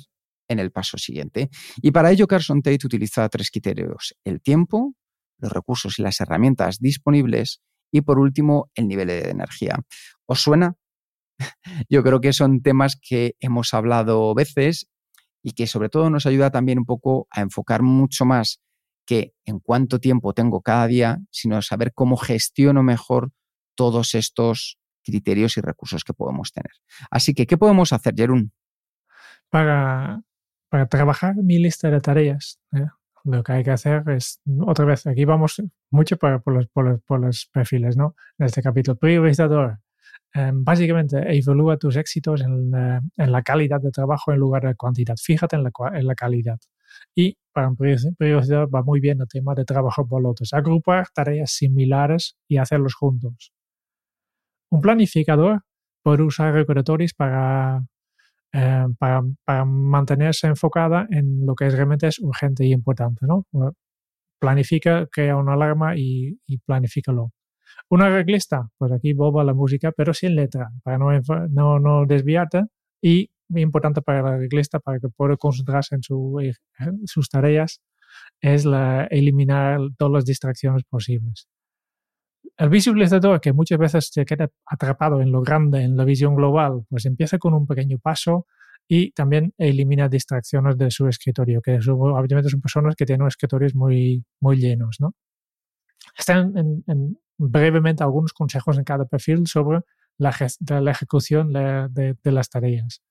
[0.48, 1.50] en el paso siguiente.
[1.82, 4.94] Y para ello Carson Tate utiliza tres criterios, el tiempo,
[5.38, 7.60] los recursos y las herramientas disponibles
[7.92, 9.78] y por último el nivel de energía.
[10.26, 10.74] ¿Os suena?
[11.88, 14.88] Yo creo que son temas que hemos hablado veces
[15.42, 18.60] y que sobre todo nos ayuda también un poco a enfocar mucho más
[19.06, 23.30] que en cuánto tiempo tengo cada día, sino saber cómo gestiono mejor
[23.76, 26.72] todos estos criterios y recursos que podemos tener.
[27.10, 28.52] Así que, ¿qué podemos hacer, Jerún?
[29.48, 30.22] Para,
[30.68, 32.86] para trabajar mi lista de tareas, ¿eh?
[33.24, 36.88] lo que hay que hacer es, otra vez, aquí vamos mucho por, por, los, por,
[36.88, 38.14] los, por los, perfiles, ¿no?
[38.38, 39.80] En este capítulo, priorizador.
[40.34, 44.76] Eh, básicamente, evalúa tus éxitos en la, en la, calidad de trabajo en lugar de
[44.76, 45.16] cantidad.
[45.16, 46.58] Fíjate en la, en la calidad.
[47.14, 50.52] Y para un priorizador va muy bien el tema de trabajo por lotes.
[50.52, 53.52] Agrupar tareas similares y hacerlos juntos.
[54.70, 55.62] Un planificador
[56.02, 57.84] puede usar recordatorios para,
[58.56, 63.26] eh, para, para, mantenerse enfocada en lo que realmente es urgente y importante.
[63.26, 63.44] ¿no?
[64.40, 67.32] Planifica, crea una alarma y, y planifícalo.
[67.90, 71.10] Una reglista, pues aquí boba la música, pero sin letra, para no,
[71.50, 72.62] no, no desviarte.
[73.02, 77.80] Y importante para la reglista, para que pueda concentrarse en, su, en sus tareas,
[78.40, 78.66] es
[79.10, 81.46] eliminar todas las distracciones posibles
[82.58, 86.84] el visualizador, que muchas veces se queda atrapado en lo grande, en la visión global,
[86.88, 88.46] pues empieza con un pequeño paso
[88.88, 94.24] y también elimina distracciones de su escritorio, que obviamente son personas que tienen escritorios muy,
[94.40, 94.96] muy llenos.
[95.00, 95.14] ¿no?
[96.16, 99.80] Están en, en, brevemente algunos consejos en cada perfil sobre
[100.16, 100.30] la,
[100.90, 103.02] ejecución de, de las tareas.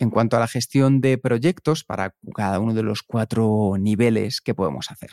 [0.00, 4.54] En cuanto a la gestión de proyectos para cada uno de los cuatro niveles que
[4.54, 5.10] podemos hacer.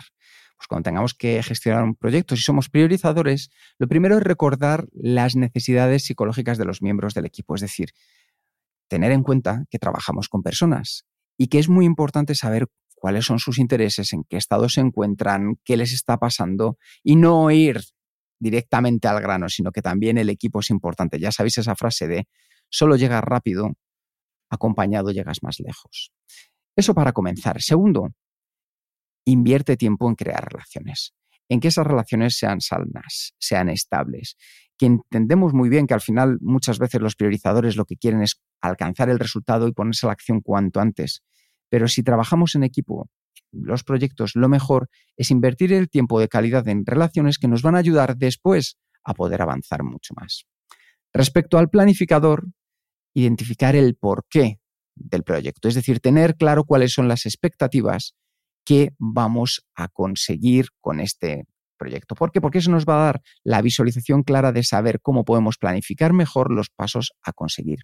[0.59, 5.37] Pues cuando tengamos que gestionar un proyecto, si somos priorizadores, lo primero es recordar las
[5.37, 7.91] necesidades psicológicas de los miembros del equipo, es decir,
[8.89, 11.05] tener en cuenta que trabajamos con personas
[11.37, 15.55] y que es muy importante saber cuáles son sus intereses, en qué estado se encuentran,
[15.63, 17.79] qué les está pasando y no ir
[18.37, 21.21] directamente al grano, sino que también el equipo es importante.
[21.21, 22.27] Ya sabéis esa frase de
[22.69, 23.75] solo llegas rápido,
[24.49, 26.11] acompañado llegas más lejos.
[26.75, 27.61] Eso para comenzar.
[27.61, 28.09] Segundo,
[29.25, 31.13] invierte tiempo en crear relaciones,
[31.49, 34.35] en que esas relaciones sean sanas, sean estables,
[34.77, 38.41] que entendemos muy bien que al final muchas veces los priorizadores lo que quieren es
[38.61, 41.21] alcanzar el resultado y ponerse a la acción cuanto antes.
[41.69, 43.09] Pero si trabajamos en equipo,
[43.51, 47.75] los proyectos, lo mejor es invertir el tiempo de calidad en relaciones que nos van
[47.75, 50.45] a ayudar después a poder avanzar mucho más.
[51.13, 52.47] Respecto al planificador,
[53.13, 54.59] identificar el porqué
[54.95, 58.15] del proyecto, es decir, tener claro cuáles son las expectativas
[58.69, 62.13] que vamos a conseguir con este proyecto.
[62.13, 62.39] ¿Por qué?
[62.39, 66.53] Porque eso nos va a dar la visualización clara de saber cómo podemos planificar mejor
[66.53, 67.79] los pasos a conseguir.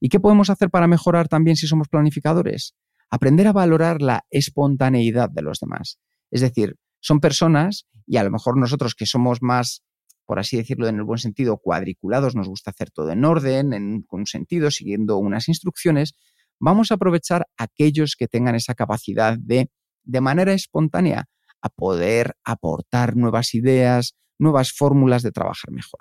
[0.00, 2.74] ¿Y qué podemos hacer para mejorar también si somos planificadores?
[3.10, 5.98] Aprender a valorar la espontaneidad de los demás.
[6.30, 9.82] Es decir, son personas y a lo mejor nosotros que somos más,
[10.24, 14.06] por así decirlo en el buen sentido, cuadriculados, nos gusta hacer todo en orden, en
[14.10, 16.14] un sentido, siguiendo unas instrucciones,
[16.58, 19.68] vamos a aprovechar aquellos que tengan esa capacidad de,
[20.06, 21.26] de manera espontánea,
[21.60, 26.00] a poder aportar nuevas ideas, nuevas fórmulas de trabajar mejor.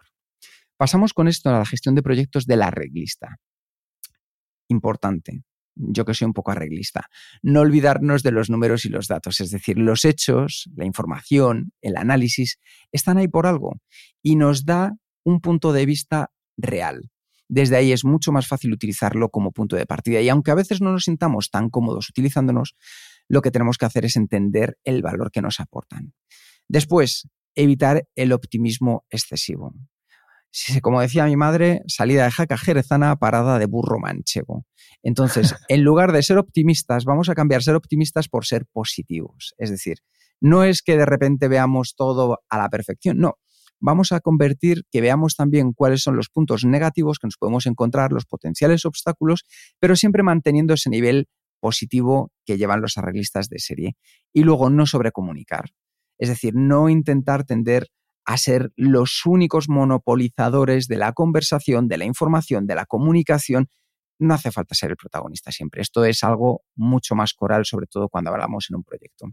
[0.77, 3.37] Pasamos con esto a la gestión de proyectos de la reglista.
[4.67, 5.43] Importante,
[5.75, 7.07] yo que soy un poco arreglista,
[7.41, 11.97] no olvidarnos de los números y los datos, es decir, los hechos, la información, el
[11.97, 12.59] análisis,
[12.91, 13.77] están ahí por algo
[14.21, 17.09] y nos da un punto de vista real.
[17.47, 20.81] Desde ahí es mucho más fácil utilizarlo como punto de partida y aunque a veces
[20.81, 22.75] no nos sintamos tan cómodos utilizándonos,
[23.27, 26.13] lo que tenemos que hacer es entender el valor que nos aportan.
[26.67, 29.73] Después, evitar el optimismo excesivo.
[30.81, 34.65] Como decía mi madre, salida de jaca jerezana, parada de burro manchego.
[35.03, 39.53] Entonces, en lugar de ser optimistas, vamos a cambiar ser optimistas por ser positivos.
[39.57, 39.97] Es decir,
[40.39, 43.35] no es que de repente veamos todo a la perfección, no.
[43.81, 48.13] Vamos a convertir que veamos también cuáles son los puntos negativos que nos podemos encontrar,
[48.13, 49.43] los potenciales obstáculos,
[49.79, 51.27] pero siempre manteniendo ese nivel
[51.59, 53.95] positivo que llevan los arreglistas de serie.
[54.33, 55.71] Y luego no sobrecomunicar.
[56.17, 57.87] Es decir, no intentar tender
[58.25, 63.67] a ser los únicos monopolizadores de la conversación, de la información, de la comunicación.
[64.17, 65.81] No hace falta ser el protagonista siempre.
[65.81, 69.27] Esto es algo mucho más coral, sobre todo cuando hablamos en un proyecto.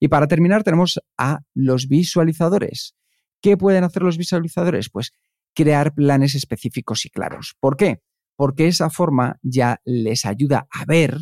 [0.00, 2.94] Y para terminar tenemos a los visualizadores.
[3.40, 4.88] ¿Qué pueden hacer los visualizadores?
[4.88, 5.12] Pues
[5.54, 7.56] crear planes específicos y claros.
[7.60, 8.00] ¿Por qué?
[8.36, 11.18] Porque esa forma ya les ayuda a ver,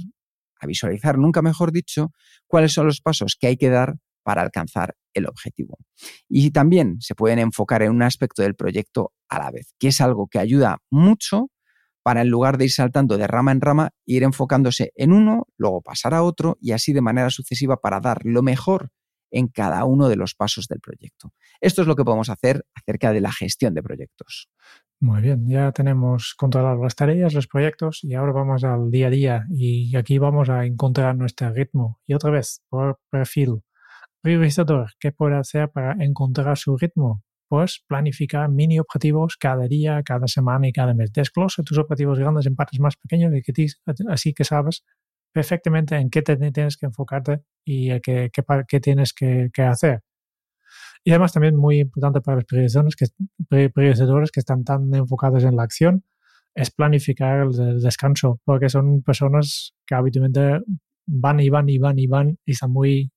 [0.62, 2.12] a visualizar, nunca mejor dicho,
[2.46, 5.76] cuáles son los pasos que hay que dar para alcanzar el objetivo.
[6.28, 10.00] Y también se pueden enfocar en un aspecto del proyecto a la vez, que es
[10.00, 11.50] algo que ayuda mucho
[12.02, 15.82] para en lugar de ir saltando de rama en rama, ir enfocándose en uno, luego
[15.82, 18.90] pasar a otro y así de manera sucesiva para dar lo mejor
[19.30, 21.32] en cada uno de los pasos del proyecto.
[21.60, 24.48] Esto es lo que podemos hacer acerca de la gestión de proyectos.
[25.02, 29.10] Muy bien, ya tenemos controladas las tareas, los proyectos y ahora vamos al día a
[29.10, 31.98] día y aquí vamos a encontrar nuestro ritmo.
[32.06, 33.62] Y otra vez, por perfil,
[34.20, 37.24] priorizador, ¿qué puede hacer para encontrar su ritmo?
[37.48, 41.12] Pues planificar mini objetivos cada día, cada semana y cada mes.
[41.12, 43.66] Desglosa tus objetivos grandes en partes más pequeñas y que
[44.08, 44.84] así que sabes
[45.32, 48.30] perfectamente en qué tienes que enfocarte y qué,
[48.68, 50.02] qué, tienes que, hacer.
[51.04, 53.06] Y además también muy importante para los priorizadores que,
[53.48, 56.04] que están tan enfocados en la acción
[56.54, 60.60] es planificar el descanso, porque son personas que habitualmente
[61.06, 63.10] van y van y van y van y están muy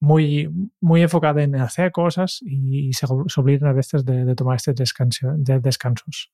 [0.00, 0.48] muy,
[0.80, 5.60] muy enfocada en hacer cosas y se, olvidan a veces de, tomar este descanso, de
[5.60, 6.32] descansos.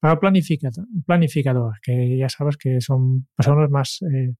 [0.00, 4.34] Para planificador, planificador, que ya sabes que son personas más, eh,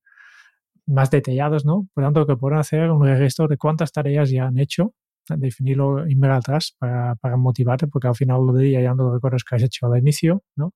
[0.87, 1.89] más detalladas, ¿no?
[1.95, 4.93] Por tanto, que pueden hacer un registro de cuántas tareas ya han hecho,
[5.29, 9.43] definirlo y mirar atrás para, para motivarte, porque al final del día ya no recuerdas
[9.45, 10.75] que has hecho al inicio, ¿no?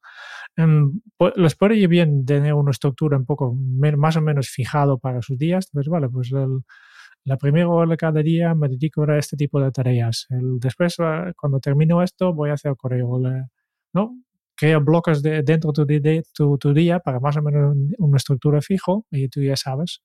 [0.56, 1.00] Um,
[1.36, 5.38] les puede ir bien tener una estructura un poco más o menos fijado para sus
[5.38, 6.32] días, pues vale, pues
[7.24, 10.26] la primera hora de cada día me dedico a este tipo de tareas.
[10.30, 10.96] El, después,
[11.36, 13.18] cuando termino esto, voy a hacer correo,
[13.92, 14.16] ¿no?
[14.58, 19.06] Crea bloques de, dentro de tu, tu, día para más o menos una estructura fijo
[19.10, 20.02] y tú ya sabes.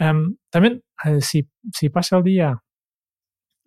[0.00, 2.60] Um, también, eh, si, si pasa el día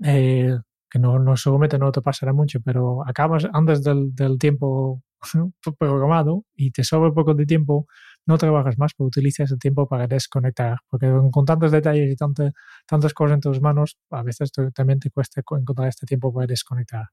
[0.03, 0.57] eh,
[0.89, 5.01] que no, no seguramente no te pasará mucho, pero acabas antes del, del tiempo
[5.79, 7.87] programado y te sobra un poco de tiempo,
[8.25, 12.51] no trabajas más, pero utiliza ese tiempo para desconectar, porque con tantos detalles y tantas
[12.87, 17.05] tantas cosas en tus manos, a veces también te cuesta encontrar este tiempo para desconectar.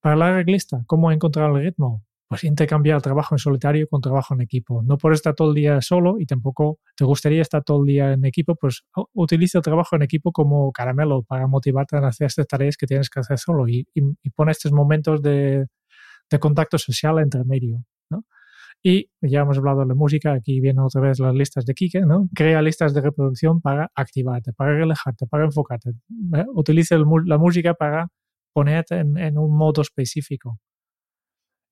[0.00, 2.04] Para la reglista, ¿cómo encontrar el ritmo?
[2.28, 4.82] Pues intercambiar trabajo en solitario con trabajo en equipo.
[4.82, 8.12] No por estar todo el día solo y tampoco te gustaría estar todo el día
[8.12, 8.84] en equipo, pues
[9.14, 13.08] utiliza el trabajo en equipo como caramelo para motivarte a hacer estas tareas que tienes
[13.10, 15.66] que hacer solo y, y, pone estos momentos de,
[16.38, 17.82] contacto social entre medio.
[18.80, 22.02] Y ya hemos hablado de la música, aquí vienen otra vez las listas de Kike,
[22.02, 22.28] ¿no?
[22.32, 25.90] Crea listas de reproducción para activarte, para relajarte, para enfocarte.
[26.34, 26.44] ¿eh?
[26.54, 28.08] Utiliza la música para
[28.58, 30.58] ponerte en, un modo específico.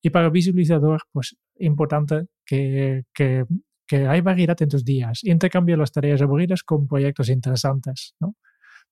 [0.00, 3.44] Y para visualizador, pues importante que, que,
[3.88, 5.18] que hay variedad en tus días.
[5.24, 8.36] Intercambia las tareas aburridas con proyectos interesantes, ¿no?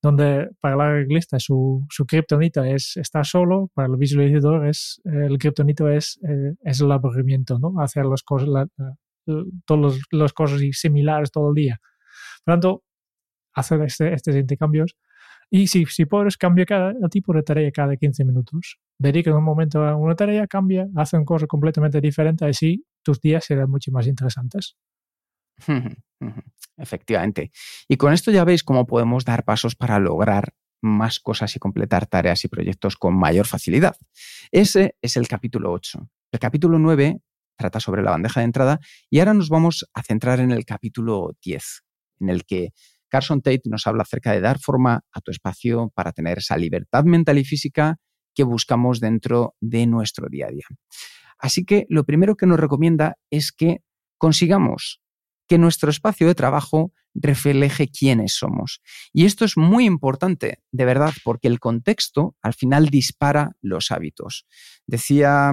[0.03, 5.39] donde para la reglista su, su kriptonita es estar solo, para el visualizador es, el
[5.39, 7.81] kriptonito es, eh, es el aburrimiento, ¿no?
[7.81, 8.67] hacer las cosas, la,
[9.65, 11.79] todas las cosas similares todo el día.
[12.45, 12.83] Por lo tanto,
[13.55, 14.97] hacer este, estos intercambios
[15.57, 18.81] y si, si puedes, cambia cada, tipo de tarea cada 15 minutos.
[18.99, 23.45] Dedica un momento a una tarea, cambia, hace una cosa completamente diferente, así tus días
[23.45, 24.77] serán mucho más interesantes.
[26.77, 27.53] Efectivamente.
[27.87, 32.09] Y con esto ya veis cómo podemos dar pasos para lograr más cosas y completar
[32.09, 33.95] tareas y proyectos con mayor facilidad.
[34.51, 36.11] Ese es el capítulo 8.
[36.33, 37.21] El capítulo 9
[37.57, 41.37] trata sobre la bandeja de entrada y ahora nos vamos a centrar en el capítulo
[41.45, 41.85] 10,
[42.19, 42.73] en el que
[43.15, 47.05] Carson Tate nos habla acerca de dar forma a tu espacio para tener esa libertad
[47.05, 48.01] mental y física
[48.35, 50.67] que buscamos dentro de nuestro día a día.
[51.39, 53.85] Así que lo primero que nos recomienda es que
[54.19, 55.01] consigamos
[55.47, 58.81] que nuestro espacio de trabajo refleje quiénes somos.
[59.13, 64.45] Y esto es muy importante, de verdad, porque el contexto al final dispara los hábitos.
[64.89, 65.53] Decía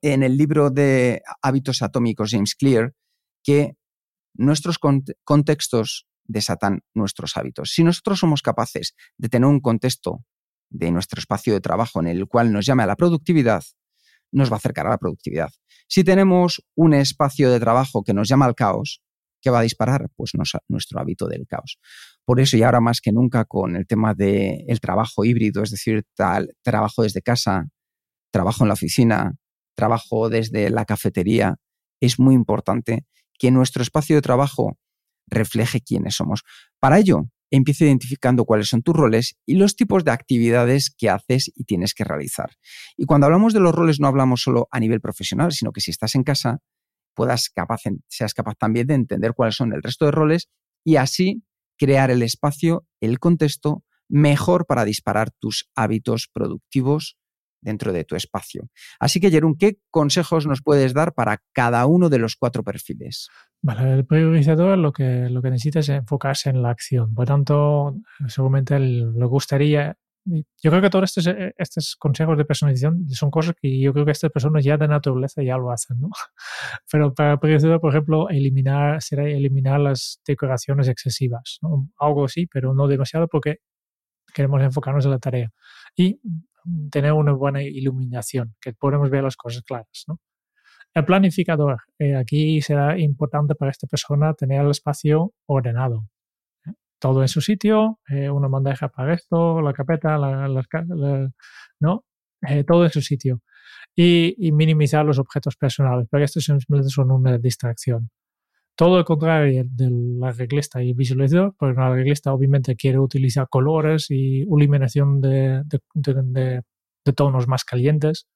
[0.00, 2.94] en el libro de Hábitos Atómicos James Clear
[3.44, 3.76] que
[4.32, 7.70] nuestros contextos desatan nuestros hábitos.
[7.72, 10.24] Si nosotros somos capaces de tener un contexto
[10.70, 13.62] de nuestro espacio de trabajo en el cual nos llame a la productividad,
[14.32, 15.50] nos va a acercar a la productividad.
[15.88, 19.02] Si tenemos un espacio de trabajo que nos llama al caos,
[19.42, 20.08] ¿qué va a disparar?
[20.16, 20.32] Pues
[20.68, 21.78] nuestro hábito del caos.
[22.24, 26.04] Por eso, y ahora más que nunca, con el tema del trabajo híbrido, es decir,
[26.62, 27.68] trabajo desde casa,
[28.30, 29.34] trabajo en la oficina,
[29.74, 31.56] trabajo desde la cafetería,
[32.00, 33.04] es muy importante
[33.38, 34.78] que nuestro espacio de trabajo
[35.28, 36.42] refleje quiénes somos.
[36.80, 41.52] Para ello, empieza identificando cuáles son tus roles y los tipos de actividades que haces
[41.54, 42.50] y tienes que realizar.
[42.96, 45.90] Y cuando hablamos de los roles no hablamos solo a nivel profesional, sino que si
[45.90, 46.60] estás en casa,
[47.14, 50.48] puedas capaz, seas capaz también de entender cuáles son el resto de roles
[50.82, 51.44] y así
[51.78, 57.16] crear el espacio, el contexto mejor para disparar tus hábitos productivos
[57.62, 58.68] dentro de tu espacio.
[58.98, 63.28] Así que, Jerón, ¿qué consejos nos puedes dar para cada uno de los cuatro perfiles?
[63.62, 67.14] Vale, el priorizador lo que, lo que necesita es enfocarse en la acción.
[67.14, 67.96] Por tanto,
[68.26, 69.96] seguramente le gustaría.
[70.24, 74.04] Yo creo que todos estos, eh, estos consejos de personalización son cosas que yo creo
[74.04, 76.10] que estas personas ya de naturaleza ya lo hacen, ¿no?
[76.90, 81.88] Pero para el priorizador, por ejemplo, eliminar, será eliminar las decoraciones excesivas, ¿no?
[81.98, 83.58] Algo así, pero no demasiado porque
[84.32, 85.50] queremos enfocarnos en la tarea.
[85.96, 86.20] Y
[86.90, 90.06] tener una buena iluminación, que podemos ver las cosas claras.
[90.94, 91.78] El planificador.
[91.98, 96.06] Eh, aquí será importante para esta persona tener el espacio ordenado.
[96.66, 96.72] ¿eh?
[96.98, 100.18] Todo en su sitio, eh, una bandeja para esto, la carpeta,
[101.80, 102.04] ¿no?
[102.66, 103.40] todo en su sitio.
[103.94, 108.10] Y, minimizar los objetos personales, porque estos simplemente son una distracción.
[108.74, 114.10] Todo lo contrario de la reglista y visualizador, porque la reglista obviamente quiere utilizar colores
[114.10, 115.62] y iluminación de,
[115.94, 118.26] de, tonos más calientes.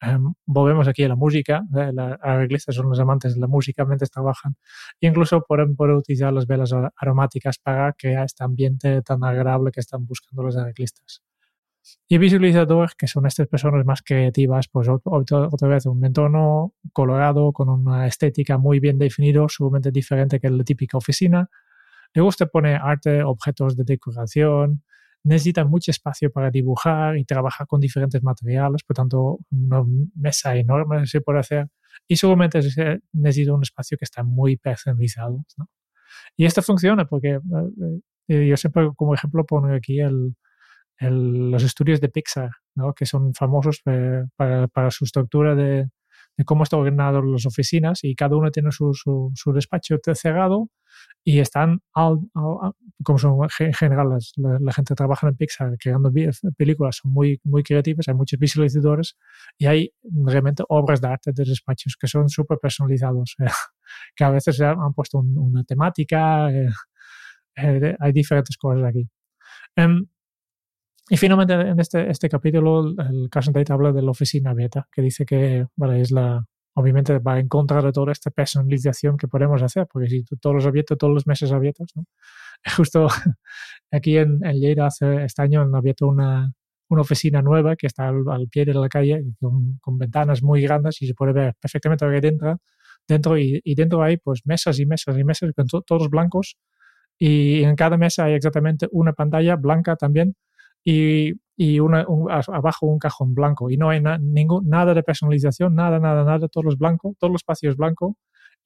[0.00, 1.62] Em, volvemos aquí a la música.
[1.76, 1.92] ¿eh?
[1.92, 4.56] Las reglistas son los amantes de la música mientras trabajan.
[5.00, 10.06] Incluso pueden, poder utilizar las velas aromáticas para crear este ambiente tan agradable que están
[10.06, 11.22] buscando los arreglistas.
[12.08, 17.68] Y visualizadores, que son estas personas más creativas, pues otra vez un entorno colorado con
[17.68, 21.48] una estética muy bien definido, sumamente diferente que la típica oficina.
[22.14, 24.82] Le gusta poner arte, objetos de decoración,
[25.24, 29.82] necesita mucho espacio para dibujar y trabajar con diferentes materiales, por tanto, una
[30.14, 31.68] mesa enorme se puede hacer.
[32.06, 32.60] Y seguramente
[33.12, 35.44] necesita un espacio que está muy personalizado.
[36.36, 37.40] Y esto funciona porque eh,
[38.28, 40.34] eh, yo siempre, como ejemplo, pongo aquí el,
[41.00, 42.94] los estudios de Pixar, ¿no?
[42.94, 45.88] que son famosos eh, para, para, su estructura de,
[46.36, 50.70] de, cómo están ordenadas las oficinas y cada uno tiene su, su, despacho cerrado
[51.24, 56.12] y están como son en general la, gente que trabaja en Pixar creando
[56.56, 59.16] películas son muy, muy creativas, hay muchos visualizadores
[59.58, 63.36] y hay realmente obras de arte de despachos que son súper personalizados,
[64.16, 66.70] que a veces han puesto una temática, eh,
[67.56, 69.08] eh, hay diferentes cosas aquí.
[69.76, 70.06] Em,
[71.08, 75.02] y finalmente en este, este capítulo el Carson Tate habla de la oficina beta, que
[75.02, 76.44] dice que vale, es la,
[76.74, 80.66] obviamente va en contra de toda esta personalización que podemos hacer, porque si todos los
[80.66, 82.04] abiertos, todos los meses abiertos, ¿no?
[82.76, 83.08] Justo
[83.90, 86.52] aquí en, en Lleida hace, este año han abierto una,
[86.88, 91.02] una oficina nueva que está al, pie de la calle con, con, ventanas muy grandes
[91.02, 92.60] y se puede ver perfectamente lo que dentro,
[93.06, 96.56] dentro y, y dentro hay pues mesas y mesas y mesas con todos blancos
[97.18, 100.34] y en cada mesa hay exactamente una pantalla blanca también
[100.84, 102.06] y, y una,
[102.48, 106.64] abajo un cajón blanco y no hay ningún, nada de personalización, nada, nada, nada, todos
[106.64, 108.14] los blancos, todos los espacios blancos.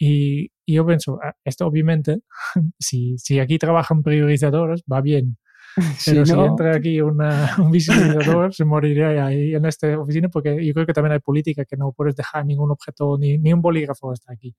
[0.00, 2.20] Y, y, yo pienso, ah, esto obviamente,
[2.78, 5.38] si, si aquí trabajan priorizadores, va bien.
[6.06, 10.72] Pero si, entra aquí una, un visualizador, se moriría ahí en esta oficina porque yo
[10.72, 14.12] creo que también hay política que no puedes dejar ningún objeto, ni, ni un bolígrafo
[14.12, 14.54] hasta aquí.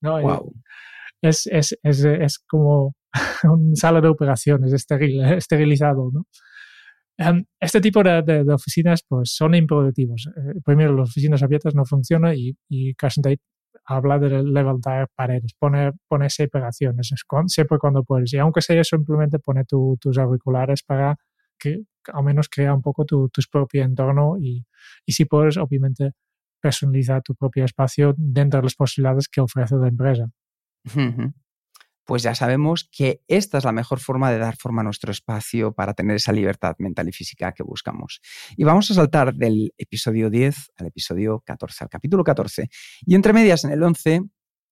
[0.00, 0.18] ¿no?
[1.22, 2.94] Es, es, es, es, como
[3.44, 6.10] un sala de operaciones, esteril, esterilizado.
[6.12, 6.26] ¿no?
[7.16, 10.28] Em, este tipo de, oficinas pues, son improductivos.
[10.36, 13.22] Eh, primero, las oficinas abiertas no funcionan y, y Carson
[13.86, 17.12] habla de levantar paredes, pone, pone separaciones,
[17.46, 18.32] siempre cuando puedes.
[18.32, 21.16] Y aunque sea simplemente pone tus auriculares para
[21.58, 24.66] que al menos crea un poco tu, tu propio entorno y,
[25.06, 26.12] y si puedes, obviamente,
[26.60, 30.26] personalizar tu propio espacio dentro de las posibilidades que ofrece la empresa
[32.04, 35.72] pues ya sabemos que esta es la mejor forma de dar forma a nuestro espacio
[35.72, 38.20] para tener esa libertad mental y física que buscamos.
[38.56, 42.68] Y vamos a saltar del episodio 10 al episodio 14, al capítulo 14.
[43.06, 44.22] Y entre medias, en el 11,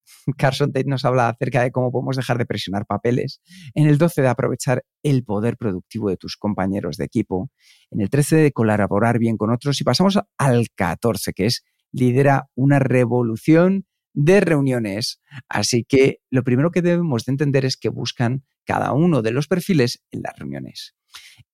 [0.36, 3.40] Carson Tate nos habla acerca de cómo podemos dejar de presionar papeles.
[3.74, 7.50] En el 12 de aprovechar el poder productivo de tus compañeros de equipo.
[7.90, 9.80] En el 13 de colaborar bien con otros.
[9.80, 15.20] Y pasamos al 14, que es lidera una revolución de reuniones.
[15.48, 19.48] Así que lo primero que debemos de entender es que buscan cada uno de los
[19.48, 20.94] perfiles en las reuniones.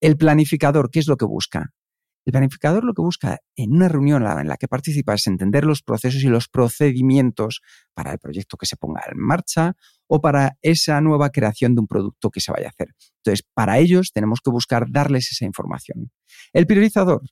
[0.00, 1.72] El planificador, ¿qué es lo que busca?
[2.28, 5.82] El planificador lo que busca en una reunión en la que participa es entender los
[5.82, 7.62] procesos y los procedimientos
[7.94, 11.86] para el proyecto que se ponga en marcha o para esa nueva creación de un
[11.86, 12.88] producto que se vaya a hacer.
[13.24, 16.10] Entonces, para ellos tenemos que buscar darles esa información.
[16.52, 17.22] El priorizador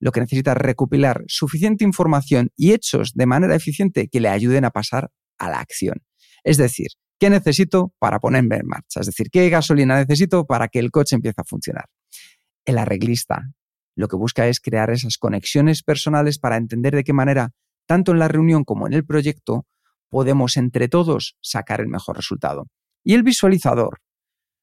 [0.00, 4.64] lo que necesita es recopilar suficiente información y hechos de manera eficiente que le ayuden
[4.64, 6.02] a pasar a la acción.
[6.44, 6.88] Es decir,
[7.18, 9.00] ¿qué necesito para ponerme en marcha?
[9.00, 11.86] Es decir, ¿qué gasolina necesito para que el coche empiece a funcionar?
[12.64, 13.42] El arreglista
[13.96, 17.52] lo que busca es crear esas conexiones personales para entender de qué manera,
[17.86, 19.66] tanto en la reunión como en el proyecto,
[20.10, 22.66] podemos entre todos sacar el mejor resultado.
[23.02, 24.00] Y el visualizador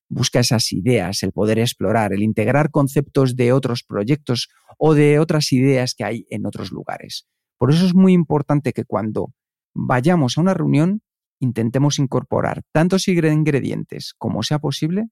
[0.09, 5.51] busca esas ideas, el poder explorar, el integrar conceptos de otros proyectos o de otras
[5.51, 7.27] ideas que hay en otros lugares.
[7.57, 9.33] Por eso es muy importante que cuando
[9.73, 11.01] vayamos a una reunión
[11.39, 15.05] intentemos incorporar tantos ingredientes como sea posible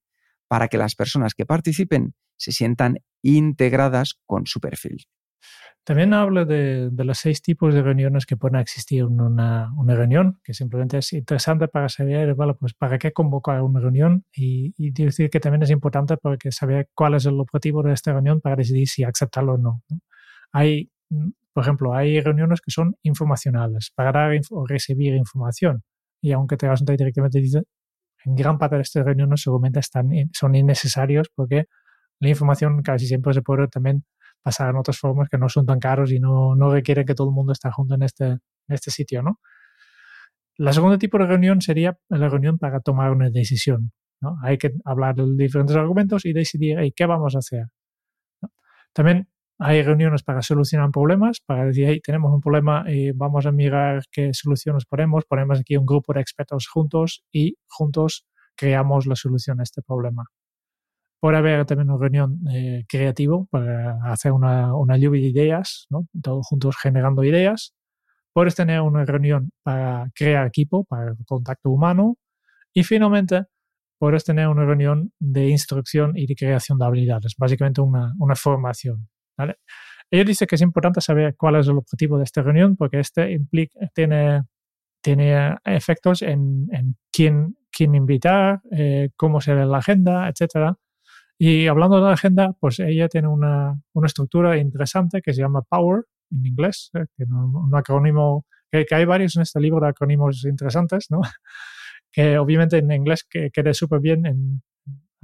[0.47, 5.05] para que las personas que participen se sientan integradas con su perfil.
[5.83, 10.53] También habla de, los seis tipos de reuniones que pueden existir en una, reunión, que
[10.53, 15.29] simplemente es interesante para saber, bueno, pues para qué convocar una reunión y, y, decir
[15.31, 18.87] que también es importante para saber cuál es el objetivo de esta reunión para decidir
[18.87, 19.83] si aceptarlo o no.
[20.51, 20.91] Hay,
[21.53, 25.83] por ejemplo, hay reuniones que son informacionales, para dar o recibir información.
[26.21, 27.63] Y aunque te vas a directamente dice,
[28.25, 31.65] en gran parte de estas reuniones seguramente están, son innecesarios porque
[32.19, 34.05] la información casi siempre se puede también
[34.41, 37.29] pasar en otras formas que no son tan caros y no, no requieren que todo
[37.29, 39.39] el mundo esté junto en este, en este sitio, ¿no?
[40.57, 43.93] La segunda tipo de reunión sería la reunión para tomar una decisión.
[44.21, 44.37] ¿no?
[44.43, 47.67] Hay que hablar de diferentes argumentos y decidir qué vamos a hacer.
[48.93, 49.27] También
[49.57, 54.03] hay reuniones para solucionar problemas, para decir, hey, tenemos un problema y vamos a mirar
[54.11, 55.25] qué soluciones ponemos.
[55.25, 60.25] Ponemos aquí un grupo de expertos juntos y juntos creamos la solución a este problema.
[61.21, 66.07] Puede haber también una reunión eh, creativa para hacer una, una, lluvia de ideas, ¿no?
[66.21, 67.75] todos juntos generando ideas.
[68.33, 72.17] Puedes tener una reunión para crear equipo, para el contacto humano.
[72.73, 73.45] Y finalmente,
[73.99, 79.07] puedes tener una reunión de instrucción y de creación de habilidades, básicamente una, una formación.
[79.37, 79.57] ¿vale?
[80.09, 83.31] Ella dice que es importante saber cuál es el objetivo de esta reunión porque este
[83.31, 84.41] implica, tiene,
[85.01, 90.75] tiene efectos en, en quién, quién invitar, eh, cómo será la agenda, etcétera.
[91.43, 95.63] Y hablando de la agenda, pues ella tiene una, una estructura interesante que se llama
[95.63, 99.89] Power en inglés, eh, que un, un, acrónimo, que, hay varios en este libro de
[99.89, 101.21] acrónimos interesantes, ¿no?
[102.11, 104.61] que obviamente en inglés que quede súper bien, en,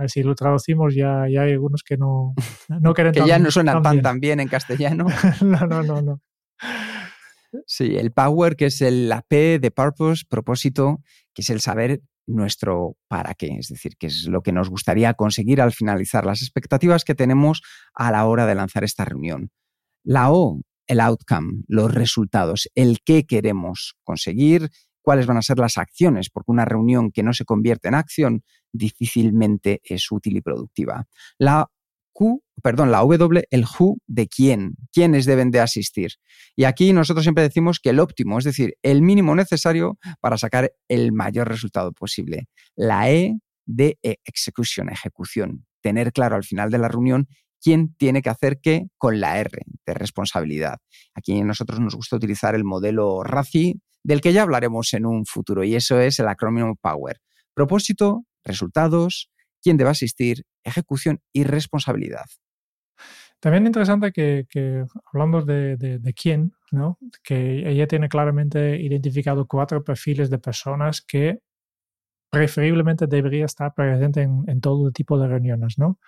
[0.07, 2.33] si lo traducimos ya, ya hay algunos que no,
[2.81, 5.05] no quieren Que ya no suenan tan, tan bien en castellano.
[5.41, 6.21] no, no, no, no.
[7.67, 11.03] Sí, el power, que es el, la P de purpose, propósito,
[11.35, 15.13] que es el saber nuestro para qué, es decir, que es lo que nos gustaría
[15.13, 17.61] conseguir al finalizar las expectativas que tenemos
[17.93, 19.49] a la hora de lanzar esta reunión.
[20.03, 24.69] La O, el outcome, los resultados, el qué queremos conseguir,
[25.01, 28.43] cuáles van a ser las acciones, porque una reunión que no se convierte en acción
[28.73, 31.05] difícilmente es útil y productiva.
[31.37, 31.67] La
[32.17, 36.13] Q, perdón, la W, el who de quién, quiénes deben de asistir.
[36.55, 40.71] Y aquí nosotros siempre decimos que el óptimo, es decir, el mínimo necesario para sacar
[40.87, 42.47] el mayor resultado posible.
[42.75, 43.37] La E
[43.67, 47.27] de execution, ejecución, tener claro al final de la reunión
[47.61, 50.77] quién tiene que hacer qué con la R de responsabilidad.
[51.13, 55.63] Aquí nosotros nos gusta utilizar el modelo RACI, del que ya hablaremos en un futuro,
[55.63, 57.19] y eso es el acrónimo POWER.
[57.53, 59.29] Propósito, resultados,
[59.67, 62.23] quién debe asistir, ejecución y responsabilidad.
[63.41, 66.97] También interesante que, hablando de, quién, ¿no?
[67.21, 71.39] que ella tiene claramente identificado cuatro perfiles de personas que
[72.29, 75.99] preferiblemente debería estar presente en, todo tipo de reuniones, ¿no?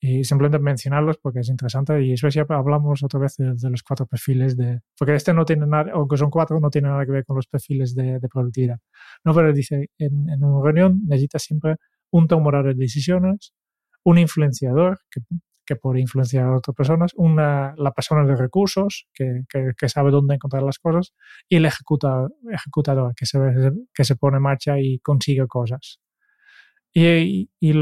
[0.00, 4.06] Y simplemente mencionarlos porque es interesante y eso siempre hablamos otra vez de, los cuatro
[4.06, 4.80] perfiles de...
[4.96, 7.48] Porque este no tiene nada, aunque son cuatro, no tiene nada que ver con los
[7.48, 8.78] perfiles de, productividad.
[9.24, 11.76] No, pero dice, en, en una reunión necesitas siempre
[12.10, 13.54] un tomador de decisiones,
[14.04, 15.20] un influenciador que,
[15.68, 20.34] que puede influenciar a otras personas, una, la persona de recursos que, que, sabe dónde
[20.36, 21.12] encontrar las cosas
[21.48, 23.38] y el ejecutador, ejecutador que, se,
[23.94, 26.00] que se pone en marcha y consigue cosas.
[26.92, 27.72] Y, y,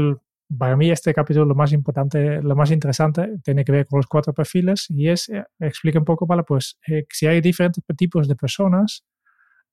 [0.57, 4.07] para mí este capítulo lo más importante, lo más interesante tiene que ver con los
[4.07, 8.27] cuatro perfiles y es, eh, explica un poco, para pues eh, si hay diferentes tipos
[8.27, 9.05] de personas,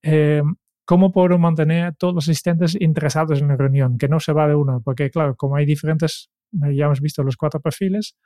[0.03, 0.43] eh,
[0.85, 3.97] ¿Cómo puedo mantener a todos los asistentes interesados en la reunión?
[3.97, 6.31] Que no se va de uno, porque claro, como hay diferentes,
[6.65, 8.17] eh, ya hemos visto los cuatro perfiles,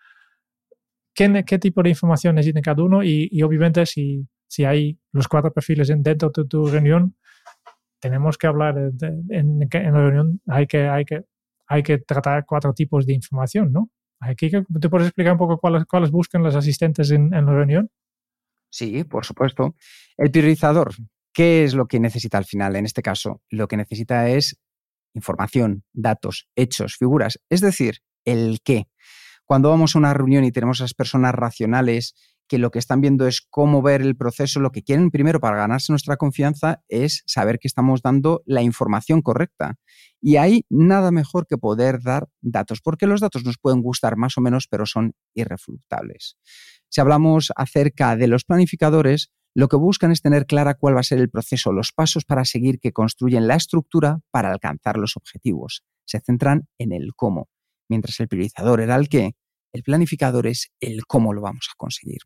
[1.14, 3.04] ¿qué, qué tipo de información necesita cada uno?
[3.04, 7.14] Y, obviamente si, si hay los cuatro perfiles dentro de tu reunión,
[8.00, 11.24] tenemos que hablar en, la reunión, hay que, hay, que,
[11.66, 13.90] hay que tratar cuatro tipos de información, ¿no?
[14.20, 17.88] Aquí, ¿Te puedes explicar un poco cuáles, cuáles buscan los asistentes en, en la reunión?
[18.70, 19.76] Sí, por supuesto.
[20.16, 20.92] El priorizador,
[21.38, 22.74] ¿Qué es lo que necesita al final?
[22.74, 24.58] En este caso, lo que necesita es
[25.14, 28.88] información, datos, hechos, figuras, es decir, el qué.
[29.44, 32.16] Cuando vamos a una reunión y tenemos a esas personas racionales
[32.48, 35.58] que lo que están viendo es cómo ver el proceso, lo que quieren primero para
[35.58, 39.76] ganarse nuestra confianza es saber que estamos dando la información correcta.
[40.20, 44.36] Y hay nada mejor que poder dar datos, porque los datos nos pueden gustar más
[44.38, 46.36] o menos, pero son irrefutables.
[46.88, 51.04] Si hablamos acerca de los planificadores, lo que buscan es tener clara cuál va a
[51.04, 55.82] ser el proceso, los pasos para seguir que construyen la estructura para alcanzar los objetivos.
[56.04, 57.48] Se centran en el cómo,
[57.88, 59.32] mientras el priorizador era el qué,
[59.72, 62.20] el planificador es el cómo lo vamos a conseguir.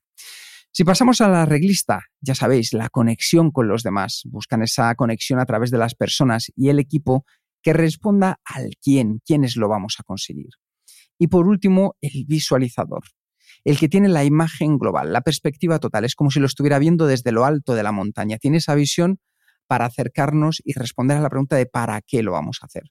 [0.75, 4.23] Si pasamos a la reglista, ya sabéis, la conexión con los demás.
[4.25, 7.27] Buscan esa conexión a través de las personas y el equipo
[7.63, 10.51] que responda al quién, quiénes lo vamos a conseguir.
[11.19, 13.03] Y por último, el visualizador
[13.65, 16.05] el que tiene la imagen global, la perspectiva total.
[16.05, 18.39] Es como si lo estuviera viendo desde lo alto de la montaña.
[18.39, 19.21] Tiene esa visión
[19.67, 22.85] para acercarnos y responder a la pregunta de para qué lo vamos a hacer.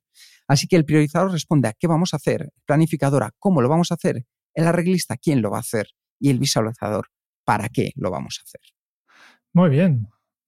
[0.48, 3.70] Así que el priorizador responde a qué vamos a hacer, el planificador a cómo lo
[3.70, 7.08] vamos a hacer, el arreglista quién lo va a hacer y el visualizador
[7.46, 8.62] para qué lo vamos a hacer.
[9.54, 10.08] Muy bien,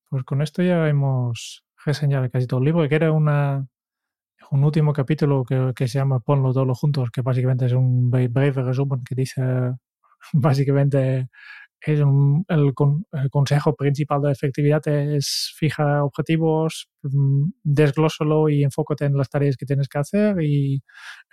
[0.09, 3.67] pues con esto ya hemos reseñado casi todo el libro, que era una,
[4.51, 8.63] un último capítulo que, que se llama Ponlo todos juntos, que básicamente es un breve
[8.63, 9.41] resumen que dice
[10.31, 11.27] básicamente
[11.85, 12.73] es el,
[13.29, 19.65] consejo principal de efectividad es fija objetivos, mm, desglósalo y enfócate en las tareas que
[19.65, 20.81] tienes que hacer y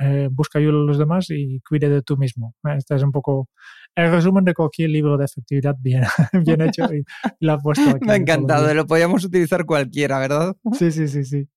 [0.00, 2.54] eh, busca ayuda a los demás y cuide de tú mismo.
[2.76, 3.48] Este es un poco
[3.94, 6.02] el resumen de cualquier libro de efectividad bien,
[6.44, 7.04] bien hecho y,
[7.40, 8.04] lo he puesto aquí.
[8.04, 10.56] Me ha encantado, lo podíamos utilizar cualquiera, ¿verdad?
[10.72, 11.48] Sí, sí, sí, sí.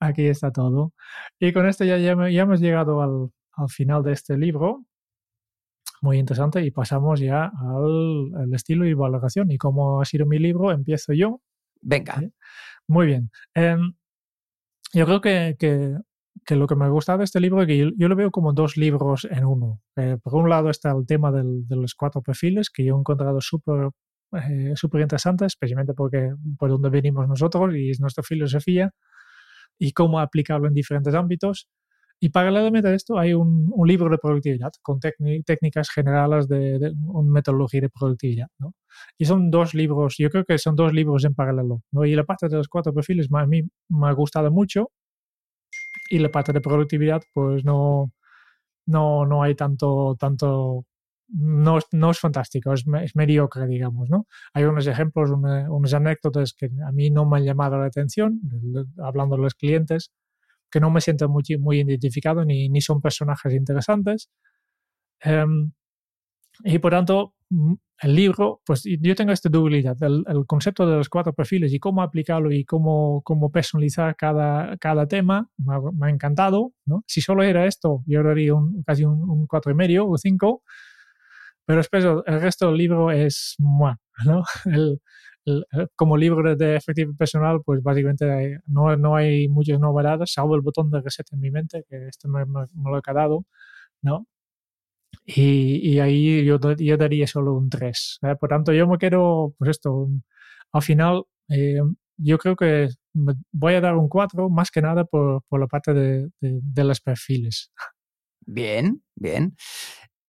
[0.00, 0.92] Aquí está todo.
[1.38, 4.84] Y con esto ya, ya, hemos llegado al, al final de este libro
[6.04, 9.50] muy interesante y pasamos ya al, estilo y valoración.
[9.50, 11.40] Y como ha sido mi libro, empiezo yo.
[11.80, 12.22] Venga.
[12.86, 13.30] Muy bien.
[13.54, 13.94] Em,
[14.92, 18.16] yo creo que, que, lo que me gusta de este libro es que yo, lo
[18.16, 19.80] veo como dos libros en uno.
[19.96, 22.98] Eh, por un lado está el tema del, de los cuatro perfiles, que yo he
[23.00, 23.90] encontrado súper
[24.32, 28.90] eh, súper interesante, especialmente porque por donde venimos nosotros y es nuestra filosofía
[29.78, 31.68] y cómo aplicarlo en diferentes ámbitos.
[32.24, 37.82] Y paralelamente a esto hay un, libro de productividad con técnicas generales de, una metodología
[37.82, 38.46] de productividad.
[38.58, 38.72] ¿no?
[39.18, 41.82] Y son dos libros, yo creo que son dos libros en paralelo.
[41.92, 42.06] ¿no?
[42.06, 43.60] Y la parte de los cuatro perfiles a mí
[43.90, 44.90] me ha gustado mucho
[46.08, 48.10] y la parte de productividad pues no,
[48.86, 50.86] no, no hay tanto, tanto
[51.28, 54.26] no, no es fantástico, es, es, mediocre, digamos, ¿no?
[54.54, 58.40] Hay unos ejemplos, una, unas anécdotas que a mí no me han llamado la atención,
[58.96, 60.10] hablando de los clientes,
[60.74, 64.28] que no me siento muy, muy identificado ni, ni son personajes interesantes.
[65.24, 65.70] Um,
[66.64, 70.96] y por tanto, mm, el libro, pues yo tengo esta dualidad, el, el, concepto de
[70.96, 75.78] los cuatro perfiles y cómo aplicarlo y cómo, cómo personalizar cada, cada tema, me ha,
[75.92, 77.04] me ha, encantado, ¿no?
[77.06, 80.64] Si solo era esto, yo daría un, casi un, un cuatro y medio o cinco,
[81.64, 84.42] pero después el resto del libro es, ¿no?
[84.64, 85.00] El,
[85.96, 90.90] como libro de efectivo personal, pues básicamente no, no hay muchas novedades, salvo el botón
[90.90, 93.44] de reset en mi mente, que este me, me, me lo he quedado,
[94.02, 94.26] ¿no?
[95.26, 98.18] Y, y, ahí yo, yo daría solo un 3.
[98.22, 98.36] ¿eh?
[98.38, 100.08] Por tanto, yo me quiero, pues esto,
[100.72, 101.80] al final, eh,
[102.16, 102.88] yo creo que
[103.52, 106.84] voy a dar un 4, más que nada por, por la parte de, de, de,
[106.84, 107.72] los perfiles.
[108.46, 109.56] Bien, bien.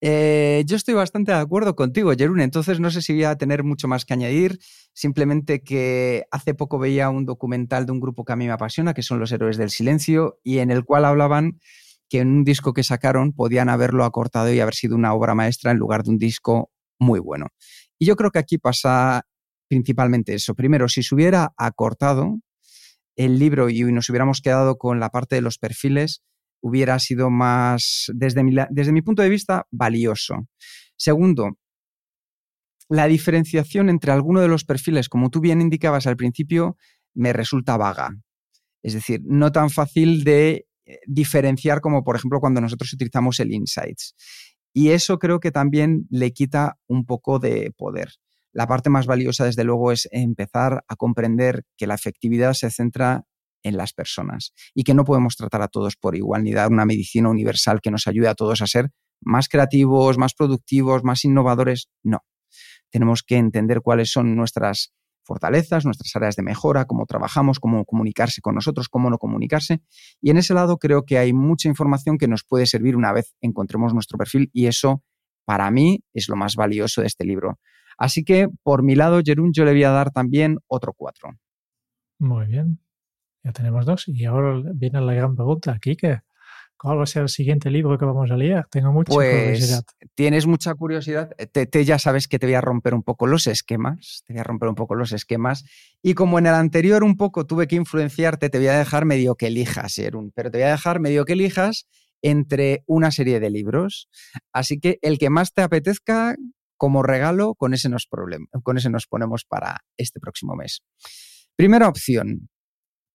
[0.07, 3.63] Eh, yo estoy bastante de acuerdo contigo, Jerún, entonces no sé si voy a tener
[3.63, 4.59] mucho más que añadir,
[4.93, 8.93] simplemente que hace poco veía un documental de un grupo que a mí me apasiona,
[8.93, 11.59] que son los Héroes del Silencio, y en el cual hablaban
[12.07, 15.71] que en un disco que sacaron podían haberlo acortado y haber sido una obra maestra
[15.71, 17.47] en lugar de un disco muy bueno.
[17.97, 19.25] Y yo creo que aquí pasa
[19.67, 20.53] principalmente eso.
[20.53, 22.37] Primero, si se hubiera acortado
[23.15, 26.21] el libro y nos hubiéramos quedado con la parte de los perfiles,
[26.65, 30.47] hubiera sido más, desde mi, desde mi punto de vista, valioso.
[30.97, 31.59] Segundo,
[32.89, 36.75] la diferenciación entre alguno de los perfiles, como tú bien indicabas al principio,
[37.13, 38.15] me resulta vaga.
[38.81, 43.53] Es decir, no tan fácil de eh, diferenciar como, por ejemplo, cuando nosotros utilizamos el
[43.53, 44.15] Insights.
[44.73, 48.09] Y eso creo que también le quita un poco de poder.
[48.53, 53.23] La parte más valiosa, desde luego, es empezar a comprender que la efectividad se centra
[53.65, 56.85] en las personas y que no podemos tratar a todos por igual ni dar una
[56.85, 58.91] medicina universal que nos ayude a todos a ser
[59.21, 61.89] más creativos, más productivos, más innovadores.
[62.03, 62.19] No.
[62.91, 64.93] Tenemos que entender cuáles son nuestras
[65.23, 69.81] fortalezas, nuestras áreas de mejora, cómo trabajamos, cómo comunicarse con nosotros, cómo no comunicarse.
[70.21, 73.33] Y en ese lado creo que hay mucha información que nos puede servir una vez
[73.41, 75.03] encontremos nuestro perfil y eso
[75.45, 77.59] para mí es lo más valioso de este libro.
[77.97, 81.31] Así que por mi lado, Jerún, yo le voy a dar también otro cuatro.
[82.19, 82.84] Muy bien.
[83.45, 84.07] Ya tenemos dos.
[84.07, 85.95] Y ahora viene la gran pregunta, que
[86.77, 88.65] ¿Cuál va a ser el siguiente libro que vamos a leer?
[88.69, 89.83] Tengo mucha pues, curiosidad.
[90.13, 91.29] Tienes mucha curiosidad.
[91.51, 94.23] Te, te, ya sabes que te voy a romper un poco los esquemas.
[94.25, 95.63] Te voy a romper un poco los esquemas.
[96.01, 99.35] Y como en el anterior un poco tuve que influenciarte, te voy a dejar medio
[99.35, 100.33] que elijas, Erun.
[100.35, 101.87] Pero te voy a dejar medio que elijas
[102.21, 104.09] entre una serie de libros.
[104.51, 106.35] Así que el que más te apetezca
[106.77, 110.83] como regalo, con ese nos, problem con ese nos ponemos para este próximo mes.
[111.55, 112.49] Primera opción,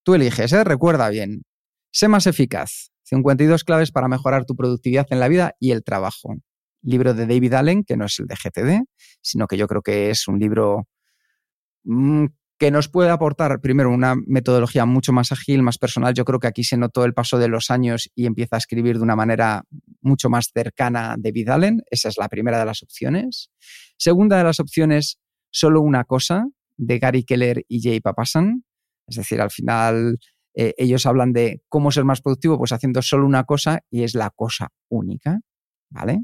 [0.02, 0.64] Tú eliges, ¿eh?
[0.64, 1.42] recuerda bien.
[1.92, 2.90] Sé más eficaz.
[3.04, 6.36] 52 claves para mejorar tu productividad en la vida y el trabajo.
[6.82, 8.84] Libro de David Allen, que no es el de GTD,
[9.20, 10.86] sino que yo creo que es un libro
[11.84, 12.26] mmm,
[12.58, 16.14] que nos puede aportar, primero, una metodología mucho más ágil, más personal.
[16.14, 18.98] Yo creo que aquí se notó el paso de los años y empieza a escribir
[18.98, 19.64] de una manera
[20.00, 21.82] mucho más cercana a David Allen.
[21.90, 23.50] Esa es la primera de las opciones.
[23.96, 25.18] Segunda de las opciones,
[25.50, 26.46] Solo una cosa,
[26.76, 28.64] de Gary Keller y Jay Papasan.
[29.10, 30.18] Es decir, al final
[30.54, 34.14] eh, ellos hablan de cómo ser más productivo, pues haciendo solo una cosa y es
[34.14, 35.40] la cosa única,
[35.90, 36.20] ¿vale?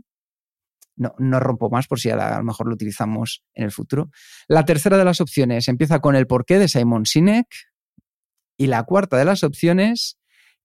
[0.97, 4.11] No, no rompo más por si a, a, lo mejor lo utilizamos en el futuro.
[4.49, 7.49] La tercera de las opciones empieza con el porqué de Simon Sinek.
[8.59, 10.16] Y la cuarta de las opciones,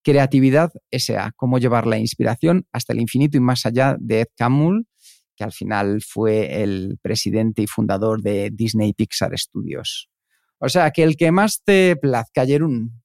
[0.02, 4.88] creatividad SA, cómo llevar la inspiración hasta el infinito y más allá de Ed Catmull,
[5.36, 10.11] que al final fue el presidente y fundador de Disney Pixar Studios.
[10.62, 13.02] O sea, que el que más te plazca, Jerún.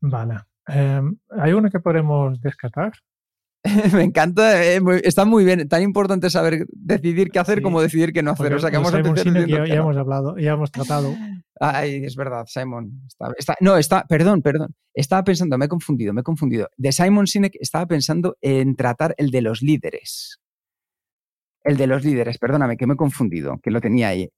[0.00, 0.40] Vale.
[0.68, 1.02] Eh,
[1.38, 2.92] ¿Hay uno que podemos descartar?
[3.92, 5.68] Me encanta, eh, muy, está muy bien.
[5.68, 7.62] Tan importante saber decidir qué hacer sí.
[7.62, 8.46] como decidir qué no hacer.
[8.46, 11.14] Porque o sea, que vamos a Sinek ya, ya hemos hablado, ya hemos tratado.
[11.60, 13.02] Ay, es verdad, Simon.
[13.06, 14.74] Está, está, no, está, perdón, perdón.
[14.94, 16.68] Estaba pensando, me he confundido, me he confundido.
[16.78, 20.38] De Simon Sinek estaba pensando en tratar el de los líderes.
[21.62, 24.30] El de los líderes, perdóname, que me he confundido, que lo tenía ahí.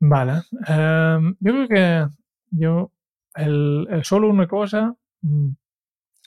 [0.00, 0.42] Vale.
[0.52, 2.06] Um, yo creo que
[2.50, 2.92] yo,
[3.34, 5.48] el, solo una cosa mm,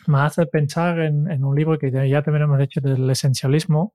[0.08, 3.94] me hace pensar en, un libro que ya también hemos hecho del esencialismo,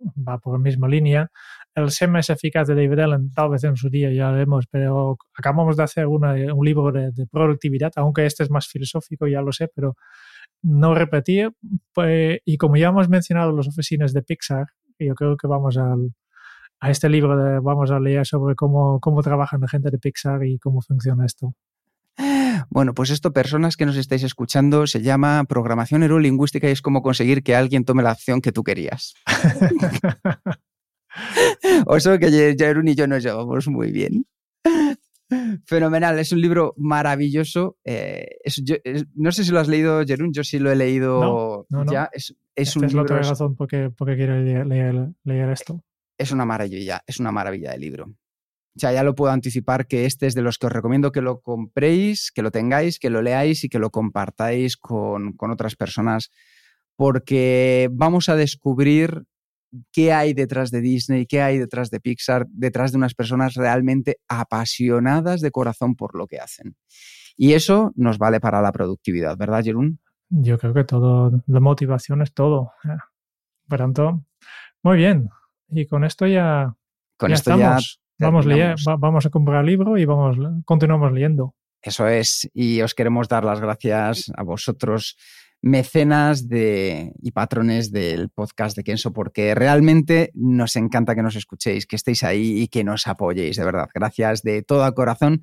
[0.00, 1.30] va por la misma línea.
[1.74, 4.66] El ser más eficaz de David Allen, tal vez en su día ya lo hemos,
[4.68, 9.26] pero acabamos de hacer una, un libro de, de, productividad, aunque este es más filosófico,
[9.28, 9.96] ya lo sé, pero
[10.62, 11.52] no repetir.
[11.94, 14.66] Pues, y como ya hemos mencionado las oficinas de Pixar,
[14.98, 16.12] yo creo que vamos al,
[16.80, 20.44] a este libro de, vamos a leer sobre cómo, cómo trabajan la gente de Pixar
[20.44, 21.54] y cómo funciona esto.
[22.70, 27.02] Bueno, pues esto, personas que nos estáis escuchando, se llama programación neurolingüística y es como
[27.02, 29.14] conseguir que alguien tome la acción que tú querías.
[31.86, 34.26] o eso que Jerún y yo nos llevamos muy bien.
[35.66, 37.76] Fenomenal, es un libro maravilloso.
[37.84, 38.38] Eh,
[39.14, 42.08] no sé si lo has leído, Jerún, yo sí lo he leído ya.
[42.12, 44.66] Es, es un libro, la razón porque, porque quiero leer,
[45.24, 45.82] leer, esto.
[46.18, 48.06] Es una maravilla, es una maravilla de libro.
[48.06, 51.20] O sea, ya lo puedo anticipar que este es de los que os recomiendo que
[51.20, 55.74] lo compréis, que lo tengáis, que lo leáis y que lo compartáis con, con otras
[55.74, 56.30] personas,
[56.96, 59.24] porque vamos a descubrir
[59.92, 64.18] qué hay detrás de Disney, qué hay detrás de Pixar, detrás de unas personas realmente
[64.28, 66.76] apasionadas de corazón por lo que hacen.
[67.36, 70.00] Y eso nos vale para la productividad, ¿verdad, Jerún?
[70.28, 72.72] Yo creo que todo, la motivación es todo.
[73.68, 74.24] Por tanto,
[74.82, 75.30] muy bien.
[75.70, 76.74] Y con esto ya,
[77.16, 78.00] con esto estamos.
[78.18, 78.46] vamos,
[78.98, 81.54] vamos a comprar el libro y vamos, continuamos leyendo.
[81.82, 82.48] Eso es.
[82.54, 85.16] Y os queremos dar las gracias a vosotros
[85.60, 91.86] mecenas de, y patrones del podcast de Kenso, porque realmente nos encanta que nos escuchéis,
[91.86, 93.88] que estéis ahí y que nos apoyéis, de verdad.
[93.92, 95.42] Gracias de todo corazón.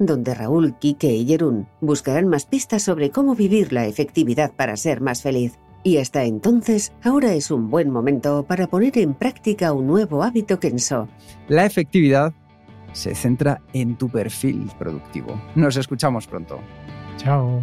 [0.00, 5.00] donde Raúl, Kike y Jerún buscarán más pistas sobre cómo vivir la efectividad para ser
[5.00, 5.58] más feliz.
[5.82, 10.58] Y hasta entonces, ahora es un buen momento para poner en práctica un nuevo hábito
[10.58, 11.08] Kenso.
[11.48, 12.32] La efectividad
[12.92, 15.40] se centra en tu perfil productivo.
[15.54, 16.58] Nos escuchamos pronto.
[17.16, 17.62] Chao.